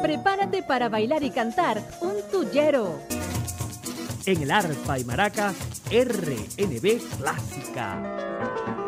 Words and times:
Prepárate 0.00 0.62
para 0.62 0.88
bailar 0.88 1.22
y 1.24 1.30
cantar 1.30 1.82
un 2.00 2.14
tuyero. 2.30 3.00
En 4.26 4.42
el 4.42 4.50
arpa 4.50 4.98
y 4.98 5.04
maracas, 5.04 5.56
RNB 5.90 7.00
Clásica. 7.18 7.96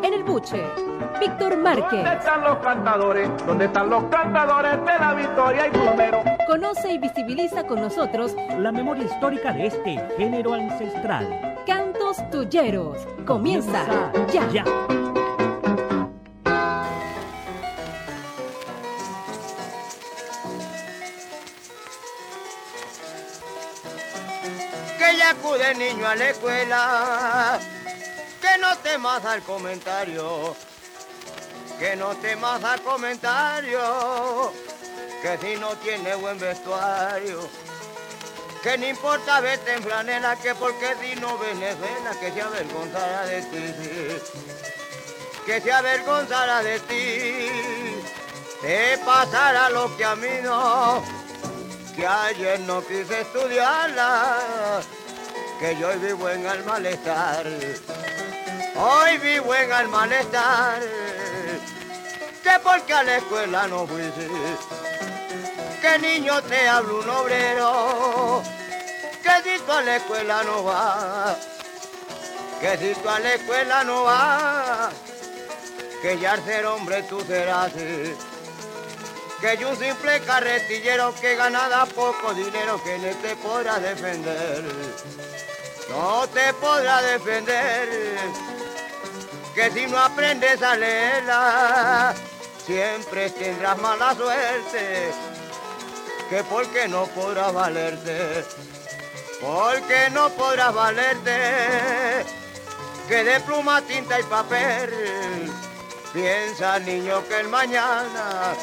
En 0.02 0.14
el 0.14 0.22
buche, 0.22 0.62
Víctor 1.18 1.56
Márquez. 1.56 2.04
¿Dónde 2.04 2.12
están 2.12 2.44
los 2.44 2.58
cantadores? 2.58 3.30
¿Dónde 3.46 3.64
están 3.64 3.90
los 3.90 4.04
cantadores 4.04 4.72
de 4.72 4.98
la 4.98 5.14
victoria 5.14 5.66
y 5.66 5.70
plumero? 5.70 6.22
Conoce 6.46 6.92
y 6.92 6.98
visibiliza 6.98 7.66
con 7.66 7.80
nosotros 7.80 8.36
La 8.58 8.70
memoria 8.70 9.04
histórica 9.04 9.52
de 9.52 9.66
este 9.66 10.08
género 10.16 10.54
ancestral. 10.54 11.56
Cantos 11.66 12.18
Tuyeros. 12.30 12.98
Comienza, 13.26 14.12
ya. 14.32 14.48
ya. 14.50 14.64
ya 14.64 14.99
acude 25.30 25.74
niño 25.74 26.06
a 26.06 26.16
la 26.16 26.30
escuela, 26.30 27.60
que 28.40 28.58
no 28.58 28.76
temas 28.78 29.24
al 29.24 29.42
comentario, 29.42 30.56
que 31.78 31.96
no 31.96 32.16
temas 32.16 32.62
al 32.64 32.80
comentario, 32.82 34.52
que 35.22 35.38
si 35.38 35.56
no 35.60 35.76
tiene 35.76 36.14
buen 36.16 36.38
vestuario, 36.38 37.48
que 38.62 38.76
no 38.76 38.86
importa 38.86 39.40
verte 39.40 39.74
en 39.74 39.82
flanela, 39.82 40.36
que 40.36 40.54
porque 40.54 40.96
si 41.00 41.20
no 41.20 41.38
Venezuela, 41.38 42.10
que 42.20 42.32
se 42.32 42.42
avergonzara 42.42 43.26
de 43.26 43.42
ti, 43.42 43.74
que 45.46 45.60
se 45.60 45.72
avergonzara 45.72 46.62
de 46.62 46.80
ti, 46.80 48.02
te 48.62 48.98
pasará 48.98 49.70
lo 49.70 49.96
que 49.96 50.04
a 50.04 50.16
mí 50.16 50.28
no 50.42 51.20
que 51.94 52.06
ayer 52.06 52.60
no 52.60 52.80
quise 52.86 53.20
estudiarla, 53.20 54.80
que 55.60 55.76
yo 55.76 55.88
hoy 55.88 55.98
vivo 55.98 56.28
en 56.30 56.46
el 56.46 56.64
malestar. 56.64 57.46
Hoy 58.76 59.18
vivo 59.18 59.54
en 59.54 59.70
el 59.70 59.88
malestar, 59.88 60.80
que 62.42 62.50
porque 62.64 62.94
a 62.94 63.02
la 63.02 63.18
escuela 63.18 63.68
no 63.68 63.86
fuiste, 63.86 64.26
que 65.82 65.98
niño 65.98 66.40
te 66.44 66.66
habla 66.66 66.94
un 66.94 67.10
obrero, 67.10 68.42
que 69.22 69.42
si 69.42 69.62
tú 69.62 69.72
a 69.72 69.82
la 69.82 69.96
escuela 69.96 70.42
no 70.44 70.62
vas, 70.62 71.36
que 72.58 72.78
si 72.78 72.94
tú 72.98 73.08
a 73.10 73.20
la 73.20 73.34
escuela 73.34 73.84
no 73.84 74.04
vas, 74.04 74.94
que 76.00 76.18
ya 76.18 76.32
al 76.32 76.44
ser 76.44 76.64
hombre 76.64 77.02
tú 77.02 77.20
serás 77.20 77.72
que 79.40 79.56
yo 79.56 79.70
un 79.70 79.76
simple 79.76 80.20
carretillero 80.20 81.14
que 81.14 81.34
ganada 81.34 81.86
poco 81.86 82.34
dinero 82.34 82.82
que 82.82 82.98
no 82.98 83.16
te 83.16 83.36
podrá 83.36 83.78
defender. 83.78 84.62
No 85.88 86.28
te 86.28 86.52
podrá 86.54 87.00
defender. 87.00 87.88
Que 89.54 89.70
si 89.70 89.86
no 89.86 89.98
aprendes 89.98 90.62
a 90.62 90.76
leerla, 90.76 92.14
siempre 92.66 93.30
tendrás 93.30 93.78
mala 93.78 94.14
suerte. 94.14 95.10
Que 96.28 96.44
porque 96.44 96.86
no 96.86 97.06
podrás 97.06 97.52
valerte. 97.52 98.44
Porque 99.40 100.10
no 100.12 100.28
podrás 100.30 100.74
valerte. 100.74 102.26
Que 103.08 103.24
de 103.24 103.40
pluma, 103.40 103.80
tinta 103.82 104.20
y 104.20 104.22
papel. 104.24 105.50
Piensa, 106.12 106.78
niño, 106.78 107.26
que 107.26 107.40
el 107.40 107.48
mañana 107.48 108.54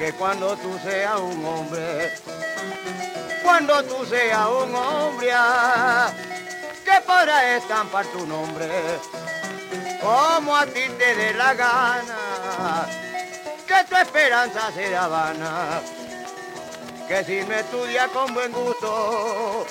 que 0.00 0.14
cuando 0.14 0.56
tú 0.56 0.78
seas 0.82 1.20
un 1.20 1.44
hombre, 1.44 2.10
cuando 3.42 3.84
tú 3.84 4.02
seas 4.06 4.48
un 4.48 4.74
hombre, 4.74 5.30
que 6.82 7.00
podrás 7.06 7.44
estampar 7.62 8.06
tu 8.06 8.26
nombre, 8.26 8.66
como 10.00 10.56
a 10.56 10.64
ti 10.64 10.88
te 10.98 11.14
dé 11.14 11.34
la 11.34 11.52
gana, 11.52 12.88
que 13.66 13.84
tu 13.90 13.96
esperanza 13.96 14.72
será 14.72 15.06
vana, 15.06 15.82
que 17.06 17.22
si 17.22 17.42
no 17.46 17.54
estudias 17.56 18.08
con 18.08 18.32
buen 18.32 18.52
gusto, 18.52 19.66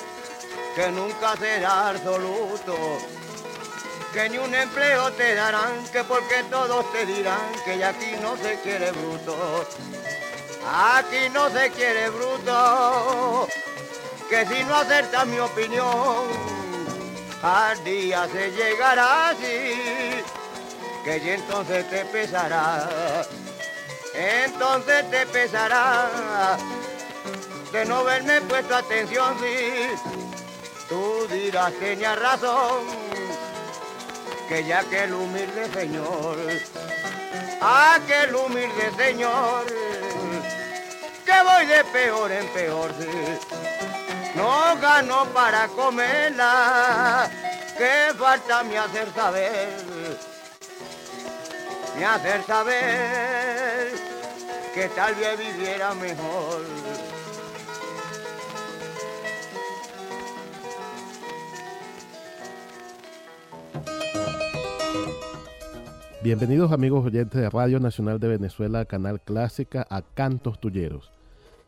que 0.75 0.91
nunca 0.91 1.35
será 1.37 1.89
absoluto 1.89 2.99
que 4.13 4.27
ni 4.29 4.37
un 4.39 4.53
empleo 4.53 5.11
te 5.13 5.35
darán, 5.35 5.85
que 5.91 6.03
porque 6.03 6.43
todos 6.49 6.91
te 6.91 7.05
dirán 7.05 7.51
que 7.63 7.77
ya 7.77 7.89
aquí 7.89 8.11
no 8.21 8.35
se 8.37 8.59
quiere 8.61 8.91
bruto. 8.91 9.67
Aquí 10.67 11.29
no 11.33 11.49
se 11.49 11.71
quiere 11.71 12.09
bruto, 12.09 13.47
que 14.29 14.45
si 14.45 14.63
no 14.63 14.75
acertas 14.75 15.25
mi 15.25 15.39
opinión, 15.39 16.25
al 17.41 17.83
día 17.83 18.27
se 18.31 18.51
llegará 18.51 19.29
así, 19.29 20.21
que 21.03 21.19
ya 21.21 21.33
entonces 21.35 21.89
te 21.89 22.05
pesará, 22.05 23.25
entonces 24.13 25.09
te 25.09 25.25
pesará 25.27 26.57
de 27.71 27.85
no 27.85 28.03
verme 28.03 28.41
puesto 28.41 28.75
atención, 28.75 29.37
sí, 29.39 29.89
tú 30.89 31.27
dirás 31.31 31.71
tenía 31.79 32.15
razón 32.15 32.83
que 34.49 34.65
ya 34.65 34.83
que 34.83 35.03
el 35.03 35.13
humilde 35.13 35.71
señor, 35.73 36.37
aquel 37.61 38.35
humilde 38.35 38.91
señor, 38.97 39.78
que 41.29 41.43
voy 41.43 41.65
de 41.67 41.83
peor 41.93 42.31
en 42.31 42.47
peor, 42.47 42.91
no 44.35 44.81
gano 44.81 45.25
para 45.31 45.67
comerla, 45.67 47.29
que 47.77 48.17
falta 48.17 48.63
me 48.63 48.77
hacer 48.79 49.07
saber, 49.13 49.69
me 51.95 52.05
hacer 52.05 52.41
saber 52.43 53.91
que 54.73 54.87
tal 54.89 55.13
vez 55.13 55.37
viviera 55.37 55.93
mejor. 55.93 56.61
Bienvenidos 66.23 66.71
amigos 66.71 67.05
oyentes 67.05 67.39
de 67.39 67.49
Radio 67.51 67.79
Nacional 67.79 68.19
de 68.19 68.29
Venezuela, 68.29 68.83
Canal 68.85 69.21
Clásica, 69.21 69.85
a 69.89 70.01
Cantos 70.01 70.59
Tulleros. 70.59 71.18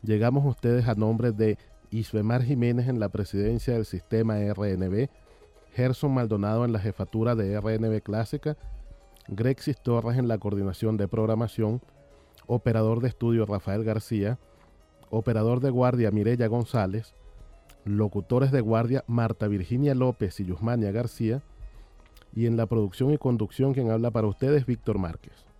Llegamos 0.03 0.45
a 0.45 0.49
ustedes 0.49 0.87
a 0.87 0.95
nombre 0.95 1.31
de 1.31 1.59
Isbemar 1.91 2.41
Jiménez 2.41 2.87
en 2.87 2.99
la 2.99 3.09
presidencia 3.09 3.75
del 3.75 3.85
sistema 3.85 4.39
RNB, 4.39 5.09
Gerson 5.73 6.13
Maldonado 6.13 6.65
en 6.65 6.73
la 6.73 6.79
jefatura 6.79 7.35
de 7.35 7.59
RNB 7.59 8.01
Clásica, 8.01 8.57
Grexis 9.27 9.77
Torres 9.77 10.17
en 10.17 10.27
la 10.27 10.39
coordinación 10.39 10.97
de 10.97 11.07
programación, 11.07 11.81
operador 12.47 13.01
de 13.01 13.09
estudio 13.09 13.45
Rafael 13.45 13.83
García, 13.83 14.39
operador 15.11 15.59
de 15.59 15.69
guardia 15.69 16.09
Mirella 16.09 16.47
González, 16.47 17.13
locutores 17.85 18.51
de 18.51 18.61
guardia 18.61 19.03
Marta 19.05 19.47
Virginia 19.47 19.93
López 19.93 20.39
y 20.39 20.45
Yusmania 20.45 20.91
García, 20.91 21.43
y 22.33 22.47
en 22.47 22.57
la 22.57 22.65
producción 22.65 23.11
y 23.11 23.19
conducción 23.19 23.73
quien 23.73 23.91
habla 23.91 24.09
para 24.09 24.27
ustedes, 24.27 24.65
Víctor 24.65 24.97
Márquez. 24.97 25.50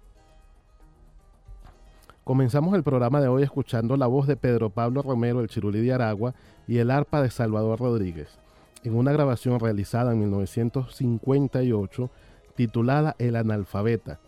Comenzamos 2.23 2.75
el 2.75 2.83
programa 2.83 3.19
de 3.19 3.27
hoy 3.27 3.41
escuchando 3.41 3.97
la 3.97 4.05
voz 4.05 4.27
de 4.27 4.37
Pedro 4.37 4.69
Pablo 4.69 5.01
Romero, 5.01 5.41
el 5.41 5.49
Chirulí 5.49 5.81
de 5.81 5.91
Aragua, 5.91 6.35
y 6.67 6.77
el 6.77 6.91
arpa 6.91 7.19
de 7.19 7.31
Salvador 7.31 7.79
Rodríguez, 7.79 8.37
en 8.83 8.95
una 8.95 9.11
grabación 9.11 9.59
realizada 9.59 10.11
en 10.11 10.19
1958 10.19 12.11
titulada 12.55 13.15
El 13.17 13.35
analfabeta, 13.35 14.19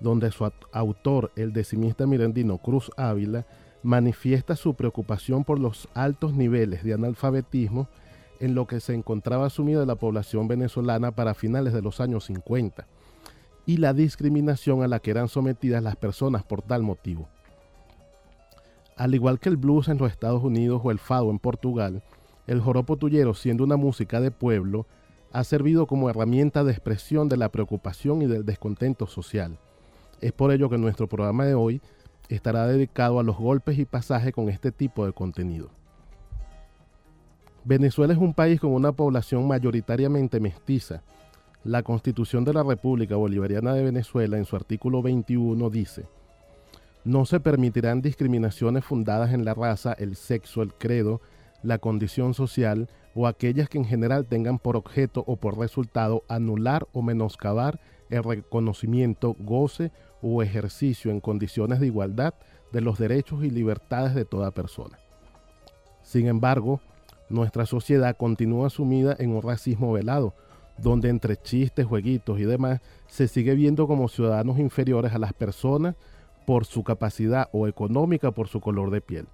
donde 0.00 0.32
su 0.32 0.50
autor, 0.72 1.30
el 1.36 1.52
decimista 1.52 2.08
mirandino 2.08 2.58
Cruz 2.58 2.90
Ávila, 2.96 3.46
manifiesta 3.84 4.56
su 4.56 4.74
preocupación 4.74 5.44
por 5.44 5.60
los 5.60 5.88
altos 5.94 6.34
niveles 6.34 6.82
de 6.82 6.94
analfabetismo 6.94 7.86
en 8.40 8.56
lo 8.56 8.66
que 8.66 8.80
se 8.80 8.94
encontraba 8.94 9.48
sumida 9.48 9.86
la 9.86 9.94
población 9.94 10.48
venezolana 10.48 11.12
para 11.12 11.34
finales 11.34 11.72
de 11.72 11.82
los 11.82 12.00
años 12.00 12.24
50 12.24 12.84
y 13.68 13.76
la 13.76 13.92
discriminación 13.92 14.82
a 14.82 14.88
la 14.88 14.98
que 14.98 15.10
eran 15.10 15.28
sometidas 15.28 15.82
las 15.82 15.94
personas 15.94 16.42
por 16.42 16.62
tal 16.62 16.82
motivo. 16.82 17.28
Al 18.98 19.14
igual 19.14 19.38
que 19.38 19.48
el 19.48 19.56
blues 19.56 19.86
en 19.86 19.96
los 19.96 20.10
Estados 20.10 20.42
Unidos 20.42 20.80
o 20.82 20.90
el 20.90 20.98
fado 20.98 21.30
en 21.30 21.38
Portugal, 21.38 22.02
el 22.48 22.60
joropo 22.60 22.96
tuyero, 22.96 23.32
siendo 23.32 23.62
una 23.62 23.76
música 23.76 24.20
de 24.20 24.32
pueblo, 24.32 24.86
ha 25.32 25.44
servido 25.44 25.86
como 25.86 26.10
herramienta 26.10 26.64
de 26.64 26.72
expresión 26.72 27.28
de 27.28 27.36
la 27.36 27.48
preocupación 27.48 28.22
y 28.22 28.26
del 28.26 28.44
descontento 28.44 29.06
social. 29.06 29.56
Es 30.20 30.32
por 30.32 30.50
ello 30.50 30.68
que 30.68 30.78
nuestro 30.78 31.06
programa 31.06 31.44
de 31.44 31.54
hoy 31.54 31.80
estará 32.28 32.66
dedicado 32.66 33.20
a 33.20 33.22
los 33.22 33.36
golpes 33.36 33.78
y 33.78 33.84
pasajes 33.84 34.32
con 34.32 34.48
este 34.48 34.72
tipo 34.72 35.06
de 35.06 35.12
contenido. 35.12 35.68
Venezuela 37.64 38.12
es 38.14 38.18
un 38.18 38.34
país 38.34 38.58
con 38.58 38.72
una 38.72 38.90
población 38.90 39.46
mayoritariamente 39.46 40.40
mestiza. 40.40 41.02
La 41.62 41.84
Constitución 41.84 42.44
de 42.44 42.52
la 42.52 42.64
República 42.64 43.14
Bolivariana 43.14 43.74
de 43.74 43.84
Venezuela 43.84 44.38
en 44.38 44.44
su 44.44 44.56
artículo 44.56 45.02
21 45.02 45.70
dice, 45.70 46.06
No 47.08 47.24
se 47.24 47.40
permitirán 47.40 48.02
discriminaciones 48.02 48.84
fundadas 48.84 49.32
en 49.32 49.46
la 49.46 49.54
raza, 49.54 49.94
el 49.94 50.14
sexo, 50.14 50.60
el 50.60 50.74
credo, 50.74 51.22
la 51.62 51.78
condición 51.78 52.34
social 52.34 52.90
o 53.14 53.26
aquellas 53.26 53.70
que 53.70 53.78
en 53.78 53.86
general 53.86 54.26
tengan 54.26 54.58
por 54.58 54.76
objeto 54.76 55.24
o 55.26 55.36
por 55.36 55.56
resultado 55.56 56.22
anular 56.28 56.86
o 56.92 57.00
menoscabar 57.00 57.80
el 58.10 58.22
reconocimiento, 58.22 59.34
goce 59.38 59.90
o 60.20 60.42
ejercicio 60.42 61.10
en 61.10 61.20
condiciones 61.20 61.80
de 61.80 61.86
igualdad 61.86 62.34
de 62.72 62.82
los 62.82 62.98
derechos 62.98 63.42
y 63.42 63.48
libertades 63.48 64.14
de 64.14 64.26
toda 64.26 64.50
persona. 64.50 64.98
Sin 66.02 66.26
embargo, 66.26 66.82
nuestra 67.30 67.64
sociedad 67.64 68.18
continúa 68.18 68.68
sumida 68.68 69.16
en 69.18 69.30
un 69.30 69.40
racismo 69.40 69.94
velado, 69.94 70.34
donde 70.76 71.08
entre 71.08 71.38
chistes, 71.38 71.86
jueguitos 71.86 72.38
y 72.38 72.44
demás 72.44 72.82
se 73.06 73.28
sigue 73.28 73.54
viendo 73.54 73.86
como 73.86 74.08
ciudadanos 74.08 74.58
inferiores 74.58 75.14
a 75.14 75.18
las 75.18 75.32
personas 75.32 75.96
por 76.48 76.64
su 76.64 76.82
capacidad 76.82 77.50
o 77.52 77.68
económica 77.68 78.30
por 78.30 78.48
su 78.48 78.62
color 78.62 78.90
de 78.90 79.02
piel. 79.02 79.26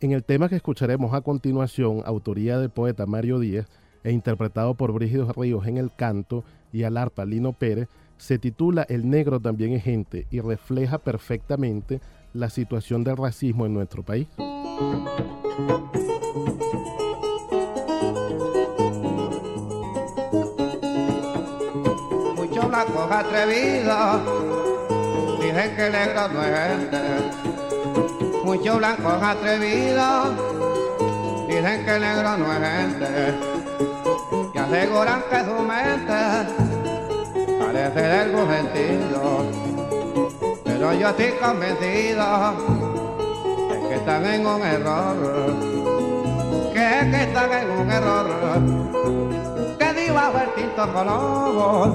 En 0.00 0.12
el 0.12 0.24
tema 0.24 0.48
que 0.48 0.56
escucharemos 0.56 1.12
a 1.12 1.20
continuación, 1.20 2.00
autoría 2.06 2.58
del 2.58 2.70
poeta 2.70 3.04
Mario 3.04 3.38
Díaz 3.38 3.66
e 4.02 4.12
interpretado 4.12 4.72
por 4.76 4.92
Brígido 4.92 5.30
Ríos 5.36 5.66
en 5.66 5.76
el 5.76 5.94
canto 5.94 6.42
y 6.72 6.84
al 6.84 6.96
arpa 6.96 7.26
Lino 7.26 7.52
Pérez, 7.52 7.90
se 8.16 8.38
titula 8.38 8.86
El 8.88 9.10
negro 9.10 9.40
también 9.40 9.74
es 9.74 9.84
gente 9.84 10.26
y 10.30 10.40
refleja 10.40 10.96
perfectamente 10.96 12.00
la 12.32 12.48
situación 12.48 13.04
del 13.04 13.18
racismo 13.18 13.66
en 13.66 13.74
nuestro 13.74 14.02
país. 14.02 14.26
Muchos 22.38 22.68
blancos 22.68 23.10
atrevidos 23.10 24.55
dicen 25.56 25.76
que 25.76 25.86
es 25.86 25.92
gente. 25.94 26.98
Muchos 28.44 28.76
blancos 28.76 29.22
atrevidos 29.22 30.28
dicen 31.48 31.84
que 31.84 31.96
el 31.96 32.00
negro 32.02 32.36
no 32.36 32.52
es 32.52 32.58
gente. 32.58 33.34
Y 34.54 34.58
aseguran 34.58 35.22
que 35.30 35.44
su 35.44 35.62
mente 35.62 36.20
parece 37.58 38.02
del 38.02 38.32
sentido. 38.32 39.44
Pero 40.64 40.92
yo 40.92 41.08
estoy 41.08 41.32
convencido 41.40 42.54
de 43.70 43.88
que 43.88 43.94
están 43.94 44.26
en 44.26 44.46
un 44.46 44.62
error. 44.62 45.16
Que 46.72 47.00
es 47.00 47.04
que 47.04 47.22
están 47.22 47.52
en 47.52 47.70
un 47.70 47.90
error. 47.90 48.26
Que 49.78 49.92
di 49.94 50.10
bajo 50.10 50.38
el 50.38 50.54
tinto 50.54 50.92
color. 50.92 51.94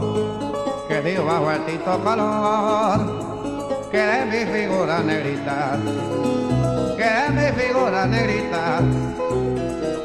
Que 0.87 1.01
di 1.01 1.17
bajo 1.17 1.51
el 1.51 1.65
tinto 1.65 2.03
color. 2.03 3.30
Que 3.91 3.97
de 3.97 4.25
mi 4.25 4.45
figura 4.45 4.99
negrita. 4.99 5.77
Que 6.95 7.03
de 7.03 7.29
mi 7.35 7.61
figura 7.61 8.05
negrita. 8.05 8.79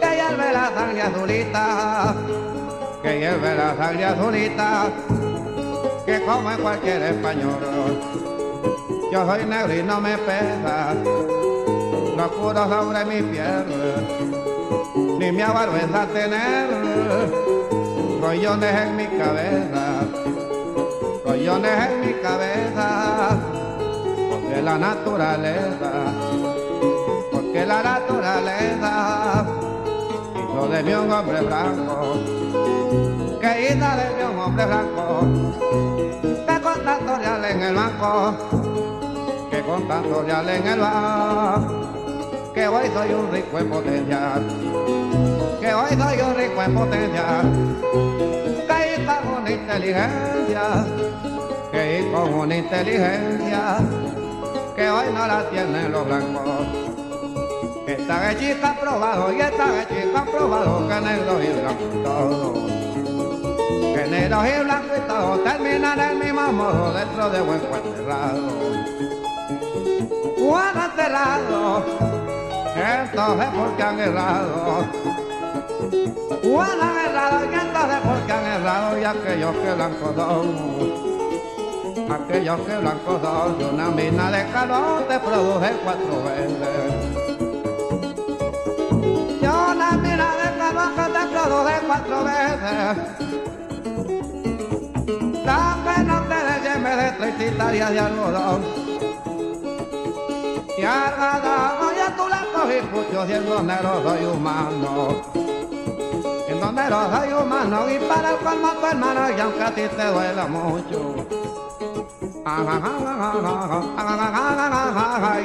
Que 0.00 0.16
hierve 0.16 0.52
la 0.52 0.72
sangre 0.74 1.02
azulita. 1.02 2.14
Que 3.00 3.18
hierve 3.20 3.54
la 3.54 3.76
sangre 3.76 4.04
azulita. 4.04 4.88
Que 6.04 6.20
como 6.22 6.50
en 6.50 6.60
cualquier 6.62 7.02
español. 7.02 7.60
Yo 9.12 9.24
soy 9.24 9.44
negro 9.46 9.72
y 9.72 9.82
no 9.84 10.00
me 10.00 10.18
pesa. 10.18 10.94
No 12.16 12.28
curo 12.30 12.68
sobre 12.68 13.04
mi 13.04 13.22
piel. 13.22 13.66
Ni 15.20 15.30
me 15.30 15.42
avergüenza 15.44 16.06
tener 16.06 16.66
rollones 18.20 18.74
en 18.82 18.96
mi 18.96 19.06
cabeza. 19.06 19.84
Rollones 21.24 21.90
en 21.90 22.00
mi 22.00 22.12
cabeza. 22.14 23.55
La 24.66 24.76
naturaleza. 24.78 25.92
Porque 27.30 27.64
la 27.64 27.82
naturaleza 27.84 29.46
hizo 30.34 30.66
de 30.66 30.82
mí 30.82 30.92
un 30.92 31.12
hombre 31.12 31.40
blanco. 31.40 32.16
Que 33.40 33.62
hizo 33.62 33.88
de 34.00 34.06
mí 34.16 34.22
un 34.28 34.38
hombre 34.40 34.66
blanco. 34.66 35.20
Que 36.48 36.60
con 36.60 36.84
tanto 36.84 37.16
real 37.16 37.44
en 37.44 37.62
el 37.62 37.74
banco 37.76 38.34
que 39.50 39.62
con 39.62 39.86
tanto 39.86 40.22
real 40.22 40.48
en 40.48 40.66
el 40.66 40.80
bar, 40.80 41.60
que 42.52 42.66
hoy 42.66 42.88
soy 42.92 43.14
un 43.14 43.30
rico 43.30 43.58
en 43.60 43.70
potencia, 43.70 44.32
que 45.60 45.74
hoy 45.74 45.90
soy 45.90 46.20
un 46.28 46.34
rico 46.36 46.62
en 46.62 46.74
potencia, 46.74 47.42
que 48.66 48.94
hice 48.94 49.16
con 49.30 49.48
inteligencia, 49.48 50.86
que 51.70 52.10
con 52.12 52.52
inteligencia, 52.52 53.78
que 54.76 54.90
hoy 54.90 55.06
no 55.12 55.26
la 55.26 55.48
tienen 55.48 55.90
los 55.90 56.06
blancos. 56.06 56.66
Esta 57.86 58.38
chica 58.38 58.70
ha 58.70 58.80
probado 58.80 59.32
y 59.32 59.40
esta 59.40 59.88
chica 59.88 60.20
ha 60.20 60.24
probado 60.26 60.86
que 60.86 61.00
negro 61.00 61.42
y 61.42 61.46
blanco 61.46 61.84
todo. 62.04 62.66
Que 63.94 64.06
negro 64.10 64.42
y 64.44 64.64
blanco 64.64 64.94
y 64.96 65.08
todo 65.08 65.38
terminan 65.40 65.98
el 65.98 66.16
mismo 66.18 66.52
modo 66.52 66.92
dentro 66.92 67.30
de 67.30 67.40
buen. 67.40 67.60
Juan 70.38 70.90
enterrado, 70.90 71.84
entonces 72.76 73.48
porque 73.56 73.82
han 73.82 73.98
errado. 73.98 74.84
Juan 76.44 76.80
han 76.82 76.98
errado 76.98 77.44
y 77.44 77.54
entonces 77.54 77.98
porque 78.04 78.32
han 78.32 78.44
errado 78.44 78.98
y 78.98 79.04
aquellos 79.04 79.56
que 79.56 79.74
blancos 79.74 80.14
son, 80.14 81.05
aquellos 82.10 82.60
que 82.60 82.76
blancos 82.78 83.20
son, 83.22 83.58
de 83.58 83.64
una 83.64 83.90
mina 83.90 84.30
de 84.30 84.50
calor 84.50 85.02
te 85.08 85.18
produce 85.18 85.72
cuatro 85.82 86.22
veces. 86.24 87.26
Yo 89.42 89.52
una 89.72 89.92
mina 89.92 90.28
de 90.36 90.58
calor 90.58 90.94
que 90.94 91.02
te 91.12 91.26
produce 91.32 91.72
cuatro 91.86 92.24
veces. 92.24 92.96
La 95.44 95.78
que 95.84 96.02
no 96.04 96.22
te 96.22 96.38
lleve 96.62 96.96
de 96.96 97.12
tres 97.12 97.38
de 97.38 98.00
algodón. 98.00 98.62
Y 100.78 100.82
agradado 100.82 101.92
ya 101.96 102.16
tú 102.16 102.28
la 102.28 102.44
cogí 102.52 102.80
mucho 102.92 103.26
siendo 103.26 103.62
negro 103.62 104.02
soy 104.02 104.24
humano. 104.24 105.46
Negro 106.72 107.10
soy 107.10 107.32
humano 107.32 107.88
y 107.88 107.98
para 108.06 108.30
el 108.32 108.36
colmo 108.38 108.68
tu 108.72 108.86
hermano 108.86 109.30
y 109.30 109.40
aunque 109.40 109.62
a 109.62 109.70
ti 109.74 109.82
te 109.96 110.04
duela 110.04 110.46
mucho. 110.46 111.45
Y 112.46 112.48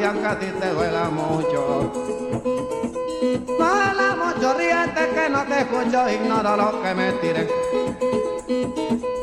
aunque 0.03 0.27
a 0.27 0.37
ti 0.37 0.45
te 0.59 0.69
duela 0.69 1.09
mucho. 1.09 1.91
Duela 3.57 4.15
mucho, 4.23 4.53
ríete 4.53 5.09
que 5.15 5.29
no 5.31 5.43
te 5.45 5.61
escucho, 5.61 6.09
ignoro 6.09 6.57
lo 6.57 6.79
que 6.83 6.93
me 6.93 7.11
tire. 7.13 7.47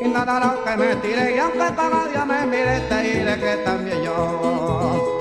Ignoro 0.00 0.40
lo 0.40 0.64
que 0.64 0.76
me 0.76 0.96
tire 0.96 1.36
y 1.36 1.38
aunque 1.38 1.70
todo 1.76 2.08
Dios 2.10 2.26
me 2.26 2.46
mire, 2.46 2.80
te 2.80 3.00
diré 3.00 3.38
que 3.38 3.56
también 3.64 4.02
yo 4.02 5.18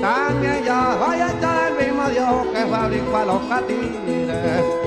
también 0.00 0.62
yo 0.64 0.98
voy 1.04 1.18
a 1.18 1.30
echar 1.32 1.72
el 1.72 1.74
mismo 1.84 2.08
Dios 2.10 2.46
que 2.52 2.66
fabrico 2.66 3.16
a 3.16 3.24
los 3.24 3.42
catires. 3.48 4.83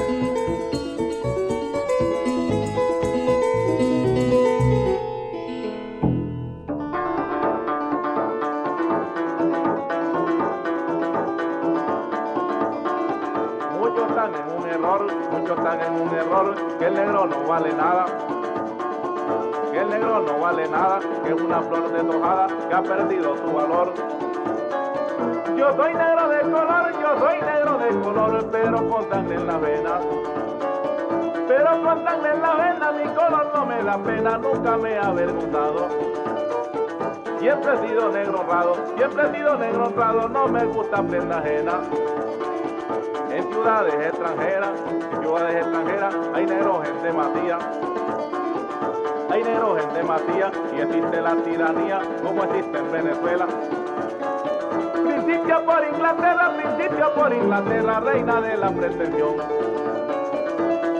Ha 22.77 22.83
perdido 22.83 23.35
su 23.37 23.51
valor. 23.51 23.91
Yo 25.57 25.75
soy 25.75 25.93
negro 25.95 26.29
de 26.29 26.41
color, 26.41 26.91
yo 27.01 27.19
soy 27.19 27.41
negro 27.41 27.77
de 27.79 28.01
color, 28.01 28.45
pero 28.51 28.89
con 28.89 29.09
sangre 29.09 29.35
en 29.35 29.47
la 29.47 29.57
vena. 29.57 29.99
Pero 31.47 31.71
con 31.81 32.03
sangre 32.05 32.33
en 32.33 32.41
la 32.43 32.53
vena, 32.53 32.91
mi 32.91 33.03
color 33.15 33.51
no 33.55 33.65
me 33.65 33.81
da 33.81 33.97
pena, 33.97 34.37
nunca 34.37 34.77
me 34.77 34.95
ha 34.95 35.07
avergonzado. 35.07 35.87
Siempre 37.39 37.73
he 37.73 37.87
sido 37.87 38.09
negro 38.09 38.41
honrado, 38.41 38.75
siempre 38.95 39.23
he 39.23 39.35
sido 39.35 39.57
negro 39.57 39.85
honrado, 39.87 40.29
no 40.29 40.47
me 40.47 40.65
gusta 40.65 41.01
prenda 41.01 41.39
ajena. 41.39 41.79
En 43.31 43.43
ciudades 43.51 43.93
extranjeras, 43.95 44.71
en 44.91 45.21
ciudades 45.23 45.55
extranjeras, 45.55 46.15
hay 46.35 46.45
negros 46.45 46.87
en 46.87 47.03
demasía. 47.03 47.57
Hay 49.57 49.63
negros 49.63 49.83
en 49.83 49.93
demasía 49.93 50.51
y 50.75 50.81
existe 50.81 51.21
la 51.21 51.35
tiranía 51.37 51.99
como 52.21 52.43
existe 52.43 52.77
en 52.77 52.91
Venezuela 52.91 53.47
principio 55.03 55.65
por 55.65 55.83
Inglaterra, 55.83 56.53
principio 56.55 57.13
por 57.15 57.33
Inglaterra, 57.33 57.99
reina 58.01 58.41
de 58.41 58.57
la 58.57 58.69
pretensión. 58.69 59.35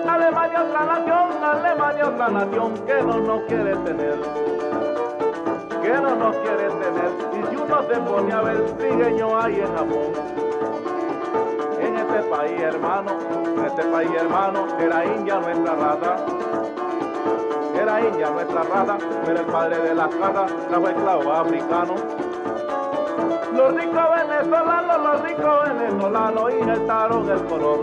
Alemania 0.09 0.63
otra 0.63 0.85
nación, 0.85 1.43
Alemania 1.43 2.07
otra 2.07 2.29
nación 2.29 2.73
que 2.85 3.01
no 3.03 3.19
nos 3.19 3.41
quiere 3.43 3.75
tener, 3.75 4.15
que 5.81 5.93
no 6.01 6.15
nos 6.15 6.35
quiere 6.37 6.69
tener. 6.69 7.11
Y 7.33 7.47
si 7.49 7.55
uno 7.55 7.83
se 7.87 7.99
pone 7.99 8.33
a 8.33 8.41
ver 8.41 8.61
trigueño 8.77 9.39
ahí 9.39 9.59
en 9.59 9.75
Japón. 9.75 10.11
En 11.79 11.95
este 11.95 12.21
país 12.29 12.61
hermano, 12.61 13.11
en 13.55 13.65
este 13.65 13.83
país 13.83 14.11
hermano, 14.19 14.65
era 14.79 15.05
India 15.05 15.39
nuestra 15.39 15.75
raza. 15.75 16.37
India 18.01 18.29
nuestra 18.29 18.63
raza, 18.63 18.97
pero 19.25 19.39
el 19.39 19.45
padre 19.45 19.77
de 19.79 19.95
la 19.95 20.09
casa 20.09 20.45
trajo 20.69 20.87
esclavo 20.87 21.31
africano. 21.31 21.95
Los 23.55 23.73
ricos 23.73 24.03
venezolanos, 24.15 25.01
los 25.03 25.21
ricos 25.23 25.63
venezolanos 25.69 26.53
injertaron 26.53 27.29
el 27.29 27.45
color. 27.45 27.79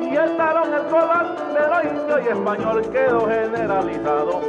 Injertaron 0.00 0.74
el 0.74 0.86
color 0.86 1.36
de 1.52 1.68
los 1.68 1.84
indios 1.84 2.20
y 2.24 2.28
español 2.28 2.82
quedó 2.90 3.28
generalizado. 3.28 4.40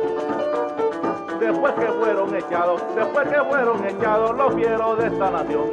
Después 1.39 1.73
que 1.73 1.87
fueron 1.87 2.35
echados, 2.35 2.81
después 2.95 3.27
que 3.27 3.43
fueron 3.43 3.85
echados 3.85 4.37
los 4.37 4.53
fieros 4.55 4.97
de 4.97 5.07
esta 5.07 5.31
nación. 5.31 5.65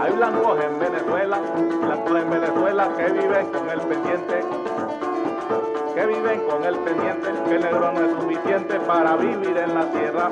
Hay 0.00 0.12
blancos 0.12 0.58
en 0.62 0.78
Venezuela, 0.78 1.38
blancos 1.82 2.20
en 2.20 2.30
Venezuela 2.30 2.88
que 2.96 3.12
viven 3.12 3.46
con 3.46 3.70
el 3.70 3.80
pendiente, 3.80 4.63
que 5.94 6.06
viven 6.06 6.40
con 6.48 6.64
el 6.64 6.76
pendiente, 6.78 7.28
que 7.48 7.54
el 7.54 7.62
negro 7.62 7.92
no 7.92 8.00
es 8.00 8.10
suficiente 8.20 8.80
para 8.80 9.16
vivir 9.16 9.56
en 9.56 9.74
la 9.74 9.84
tierra. 9.92 10.28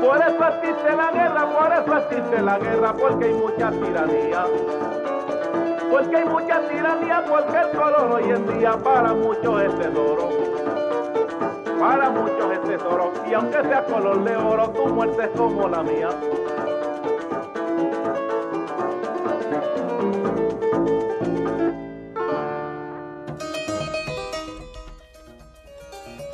Por 0.00 0.18
eso 0.18 0.44
existe 0.48 0.96
la 0.96 1.10
guerra, 1.10 1.48
por 1.58 1.72
eso 1.72 1.96
existe 1.96 2.42
la 2.42 2.58
guerra, 2.58 2.94
porque 2.94 3.24
hay 3.24 3.34
mucha 3.34 3.70
tiranía. 3.70 4.44
Porque 5.90 6.16
hay 6.16 6.24
mucha 6.26 6.68
tiranía, 6.68 7.24
porque 7.28 7.56
el 7.56 7.70
color 7.70 8.12
hoy 8.12 8.30
en 8.30 8.58
día 8.58 8.72
para 8.72 9.14
muchos 9.14 9.62
es 9.62 9.78
tesoro. 9.78 10.28
Para 11.78 12.10
muchos 12.10 12.52
es 12.52 12.62
tesoro, 12.62 13.12
y 13.28 13.32
aunque 13.32 13.62
sea 13.62 13.84
color 13.84 14.22
de 14.22 14.36
oro, 14.36 14.68
tu 14.70 14.86
muerte 14.86 15.24
es 15.24 15.30
como 15.30 15.66
la 15.68 15.82
mía. 15.82 16.10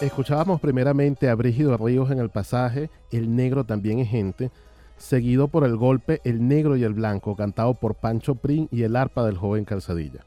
Escuchábamos 0.06 0.60
primeramente 0.60 1.28
a 1.28 1.34
Brígido 1.34 1.76
Ríos 1.76 2.12
en 2.12 2.20
el 2.20 2.30
pasaje 2.30 2.90
El 3.10 3.34
negro 3.34 3.64
también 3.64 3.98
es 3.98 4.08
gente, 4.08 4.52
seguido 4.96 5.48
por 5.48 5.64
el 5.64 5.76
golpe 5.76 6.20
El 6.22 6.46
negro 6.46 6.76
y 6.76 6.84
el 6.84 6.94
blanco, 6.94 7.34
cantado 7.34 7.74
por 7.74 7.96
Pancho 7.96 8.36
Prin 8.36 8.68
y 8.70 8.84
el 8.84 8.94
arpa 8.94 9.26
del 9.26 9.36
joven 9.36 9.64
Calzadilla. 9.64 10.24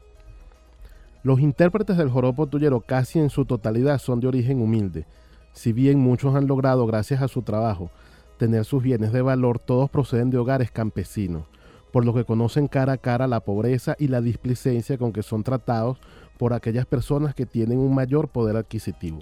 Los 1.22 1.40
intérpretes 1.40 1.96
del 1.96 2.10
joropo 2.10 2.46
tuyero 2.46 2.82
casi 2.82 3.20
en 3.20 3.30
su 3.30 3.46
totalidad 3.46 3.98
son 3.98 4.20
de 4.20 4.28
origen 4.28 4.60
humilde, 4.60 5.06
si 5.54 5.72
bien 5.72 5.98
muchos 5.98 6.34
han 6.34 6.46
logrado, 6.46 6.86
gracias 6.86 7.22
a 7.22 7.28
su 7.28 7.40
trabajo, 7.40 7.90
tener 8.36 8.66
sus 8.66 8.82
bienes 8.82 9.12
de 9.12 9.22
valor, 9.22 9.58
todos 9.58 9.88
proceden 9.88 10.28
de 10.28 10.36
hogares 10.36 10.70
campesinos, 10.70 11.46
por 11.90 12.04
lo 12.04 12.12
que 12.12 12.26
conocen 12.26 12.68
cara 12.68 12.92
a 12.92 12.98
cara 12.98 13.26
la 13.26 13.40
pobreza 13.40 13.96
y 13.98 14.08
la 14.08 14.20
displicencia 14.20 14.98
con 14.98 15.14
que 15.14 15.22
son 15.22 15.42
tratados 15.42 15.98
por 16.36 16.52
aquellas 16.52 16.84
personas 16.84 17.34
que 17.34 17.46
tienen 17.46 17.78
un 17.78 17.94
mayor 17.94 18.28
poder 18.28 18.58
adquisitivo. 18.58 19.20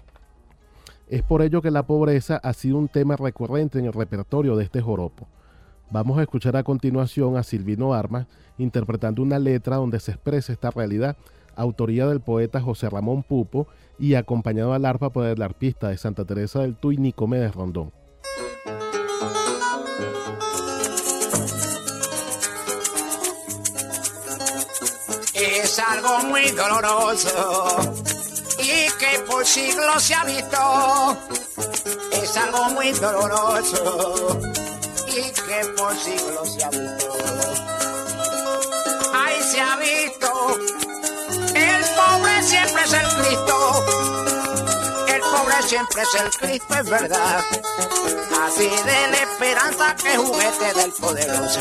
Es 1.09 1.23
por 1.23 1.41
ello 1.41 1.63
que 1.63 1.71
la 1.71 1.87
pobreza 1.87 2.37
ha 2.37 2.53
sido 2.53 2.77
un 2.77 2.89
tema 2.89 3.17
recurrente 3.17 3.79
en 3.79 3.87
el 3.87 3.95
repertorio 3.95 4.57
de 4.57 4.65
este 4.65 4.83
joropo. 4.83 5.27
Vamos 5.91 6.19
a 6.19 6.23
escuchar 6.23 6.55
a 6.57 6.63
continuación 6.63 7.39
a 7.39 7.43
Silvino 7.43 7.95
Armas 7.95 8.27
interpretando 8.59 9.23
una 9.23 9.39
letra 9.39 9.77
donde 9.77 10.01
se 10.01 10.11
expresa 10.11 10.53
esta 10.53 10.71
realidad, 10.71 11.17
autoría 11.57 12.07
del 12.07 12.21
poeta 12.21 12.61
José 12.61 12.91
Ramón 12.91 13.23
Pupo 13.23 13.69
y 13.99 14.15
acompañado 14.15 14.75
al 14.75 14.85
arpa 14.85 15.09
por 15.11 15.25
el 15.25 15.41
arpista 15.41 15.89
de 15.89 15.97
Santa 15.97 16.27
Teresa 16.27 16.61
del 16.61 16.77
Tuy, 16.77 16.99
Nicomedes 16.99 17.55
Rondón. 17.55 17.91
Es 25.33 25.79
algo 25.79 26.29
muy 26.29 26.51
doloroso 26.51 28.18
y 28.59 28.91
que 28.99 29.19
por 29.27 29.47
siglos 29.47 30.03
se 30.03 30.15
ha 30.15 30.25
visto. 30.25 31.17
Es 32.13 32.37
algo 32.37 32.65
muy 32.71 32.91
doloroso 32.93 34.41
y 35.07 35.31
que 35.31 35.67
por 35.77 35.97
siglos 35.97 36.55
se 36.55 36.65
ha 36.65 36.71
visto. 36.71 37.13
Ahí 39.15 39.43
se 39.51 39.61
ha 39.61 39.77
visto, 39.77 40.59
el 41.55 41.85
pobre 41.97 42.43
siempre 42.43 42.83
es 42.85 42.93
el 42.93 43.09
Cristo. 43.09 43.85
El 45.09 45.21
pobre 45.21 45.63
siempre 45.67 46.03
es 46.03 46.15
el 46.15 46.31
Cristo, 46.31 46.75
es 46.75 46.91
verdad. 46.91 47.45
Así 48.45 48.69
de 48.69 49.09
la 49.09 49.23
esperanza 49.23 49.97
que 49.97 50.17
juguete 50.17 50.75
del 50.75 50.93
poderoso. 50.93 51.61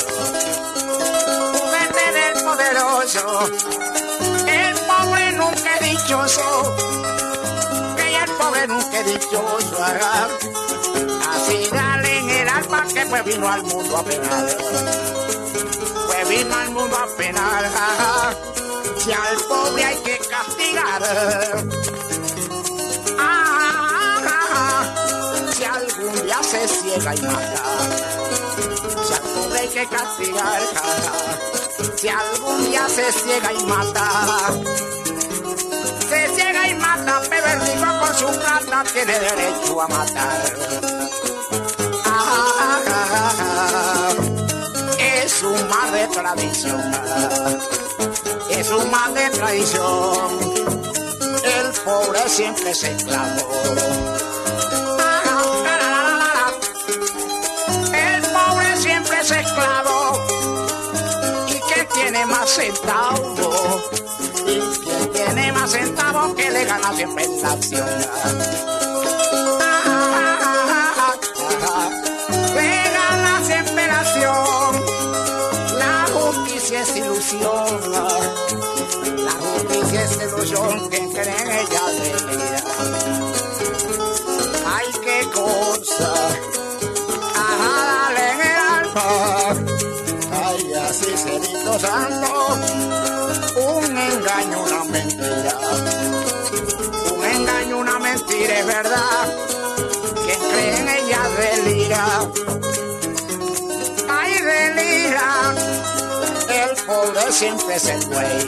Juguete 1.53 2.11
del 2.11 2.43
poderoso. 2.43 4.06
Nunca 5.37 5.75
es 5.79 5.91
dichoso. 5.91 6.75
Que 7.95 8.15
el 8.23 8.31
pobre 8.37 8.67
nunca 8.67 8.99
es 8.99 9.05
dichoso. 9.05 9.83
haga. 9.83 10.27
Así 11.31 11.69
dale 11.71 12.17
en 12.19 12.29
el 12.29 12.49
alma 12.49 12.85
que 12.93 13.05
pues 13.05 13.23
vino 13.25 13.47
al 13.47 13.63
mundo 13.63 13.97
a 13.97 14.03
penar. 14.03 14.57
Pues 16.07 16.29
vino 16.29 16.55
al 16.55 16.69
mundo 16.71 16.97
a 16.97 17.07
penar. 17.17 17.63
Si 18.97 19.11
al 19.11 19.37
pobre 19.47 19.83
hay 19.85 19.97
que 19.97 20.17
castigar. 20.17 21.03
Si 25.57 25.63
algún 25.63 26.25
día 26.25 26.43
se 26.43 26.67
ciega 26.67 27.15
y 27.15 27.21
mata, 27.21 27.63
si 29.07 29.13
al 29.13 29.21
pobre 29.21 29.59
hay 29.59 29.67
que 29.69 29.87
castigar, 29.87 30.61
si 31.95 32.07
algún 32.07 32.65
día 32.69 32.87
se 32.89 33.11
ciega 33.11 33.53
y 33.53 33.63
mata, 33.65 34.51
mata, 36.77 37.21
pero 37.29 37.47
el 37.47 37.61
rico 37.61 37.99
con 37.99 38.15
su 38.15 38.39
plata 38.39 38.83
tiene 38.93 39.19
derecho 39.19 39.81
a 39.81 39.87
matar. 39.87 40.53
Es 44.99 45.43
un 45.43 45.69
mal 45.69 45.91
de 45.91 46.07
tradición, 46.07 46.81
es 48.49 48.71
un 48.71 48.91
mal 48.91 49.13
de 49.13 49.29
tradición 49.31 50.67
el 51.47 51.71
pobre 51.85 52.19
siempre 52.27 52.71
es 52.71 52.83
esclavo. 52.83 53.49
El 57.93 58.21
pobre 58.21 58.77
siempre 58.77 59.19
es 59.21 59.31
esclavo. 59.31 60.27
¿Y 61.47 61.73
que 61.73 61.85
tiene 61.93 62.25
más 62.25 62.49
centavos? 62.49 63.36
Que 66.97 67.03
le 67.03 68.76
verdad. 98.67 99.33
Quien 100.25 100.39
cree 100.51 100.77
en 100.77 100.89
ella 100.89 101.21
delira. 101.39 102.05
Ay, 104.09 104.33
delira. 104.41 105.55
El 106.49 106.75
pobre 106.85 107.31
siempre 107.31 107.75
es 107.75 107.85
el 107.85 108.05
güey. 108.07 108.41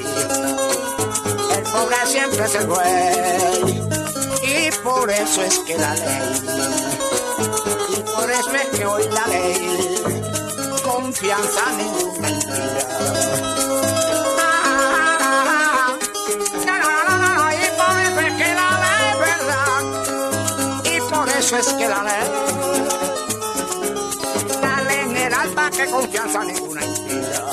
El 1.55 1.63
pobre 1.71 1.95
siempre 2.05 2.45
es 2.45 2.55
el 2.55 2.67
güey. 2.67 3.89
Y 4.43 4.71
por 4.83 5.09
eso 5.09 5.41
es 5.43 5.59
que 5.59 5.77
la 5.77 5.93
ley. 5.95 6.41
Y 7.89 8.01
por 8.01 8.29
eso 8.29 8.55
es 8.55 8.77
que 8.77 8.85
hoy 8.85 9.03
la 9.11 9.27
ley. 9.27 10.03
Confianza 10.83 11.71
ninguna 11.77 12.29
mentira. 12.29 13.58
eso 21.39 21.55
es 21.55 21.67
que 21.73 21.87
dale. 21.87 22.11
Dale 24.61 25.01
en 25.03 25.17
el 25.17 25.33
alma 25.33 25.71
que 25.71 25.85
confianza 25.89 26.43
ninguna 26.43 26.85
inspira. 26.85 27.45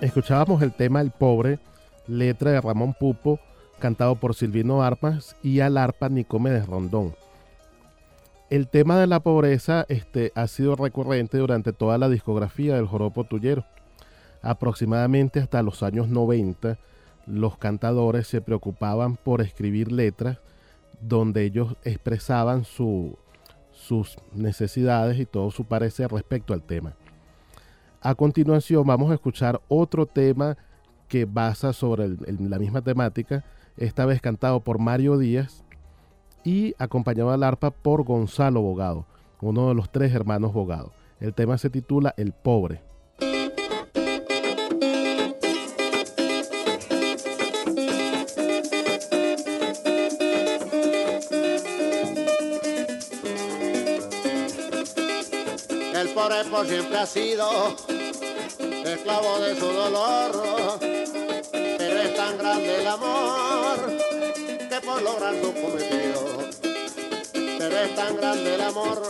Escuchábamos 0.00 0.62
el 0.62 0.72
tema 0.72 1.00
El 1.00 1.10
Pobre, 1.10 1.58
letra 2.06 2.52
de 2.52 2.60
Ramón 2.60 2.94
Pupo, 2.94 3.40
cantado 3.82 4.14
por 4.14 4.36
Silvino 4.36 4.84
Armas 4.84 5.34
y 5.42 5.58
al 5.58 5.76
arpa 5.76 6.08
Nicomedes 6.08 6.68
Rondón. 6.68 7.16
El 8.48 8.68
tema 8.68 8.96
de 8.96 9.08
la 9.08 9.18
pobreza 9.18 9.86
este, 9.88 10.30
ha 10.36 10.46
sido 10.46 10.76
recurrente 10.76 11.38
durante 11.38 11.72
toda 11.72 11.98
la 11.98 12.08
discografía 12.08 12.76
del 12.76 12.86
joropo 12.86 13.24
tuyero. 13.24 13.64
Aproximadamente 14.40 15.40
hasta 15.40 15.64
los 15.64 15.82
años 15.82 16.06
90, 16.06 16.78
los 17.26 17.58
cantadores 17.58 18.28
se 18.28 18.40
preocupaban 18.40 19.16
por 19.16 19.40
escribir 19.40 19.90
letras 19.90 20.38
donde 21.00 21.42
ellos 21.42 21.74
expresaban 21.82 22.64
sus 22.64 23.16
necesidades 24.32 25.18
y 25.18 25.26
todo 25.26 25.50
su 25.50 25.64
parecer 25.64 26.12
respecto 26.12 26.54
al 26.54 26.62
tema. 26.62 26.92
A 28.00 28.14
continuación 28.14 28.86
vamos 28.86 29.10
a 29.10 29.14
escuchar 29.14 29.60
otro 29.66 30.06
tema 30.06 30.56
que 31.08 31.24
basa 31.24 31.72
sobre 31.72 32.08
la 32.08 32.60
misma 32.60 32.80
temática, 32.80 33.44
esta 33.76 34.06
vez 34.06 34.20
cantado 34.20 34.60
por 34.60 34.78
Mario 34.78 35.18
Díaz 35.18 35.64
y 36.44 36.74
acompañado 36.78 37.30
al 37.30 37.42
arpa 37.42 37.70
por 37.70 38.04
Gonzalo 38.04 38.60
Bogado, 38.62 39.06
uno 39.40 39.68
de 39.68 39.74
los 39.74 39.90
tres 39.90 40.12
hermanos 40.14 40.52
Bogado. 40.52 40.92
El 41.20 41.34
tema 41.34 41.56
se 41.58 41.70
titula 41.70 42.14
El 42.16 42.32
Pobre. 42.32 42.82
El 55.94 56.08
pobre 56.08 56.44
por 56.50 56.66
siempre 56.66 56.98
ha 56.98 57.06
sido 57.06 57.48
esclavo 58.84 59.38
de 59.38 59.54
su 59.54 59.66
dolor, 59.66 60.80
tan 62.32 62.38
grande 62.38 62.80
el 62.80 62.86
amor 62.86 63.98
que 64.68 64.80
por 64.80 65.02
lograr 65.02 65.34
su 65.34 65.52
cometido, 65.52 66.50
pero 67.58 67.78
es 67.78 67.94
tan 67.94 68.16
grande 68.16 68.54
el 68.54 68.60
amor 68.60 69.02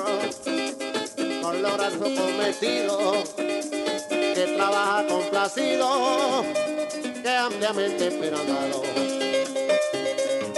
por 1.42 1.54
lograr 1.56 1.92
su 1.92 1.98
cometido, 2.00 3.24
que 3.36 4.54
trabaja 4.56 5.06
complacido, 5.06 6.44
que 7.22 7.28
ampliamente 7.28 8.08
esperanzado. 8.08 8.82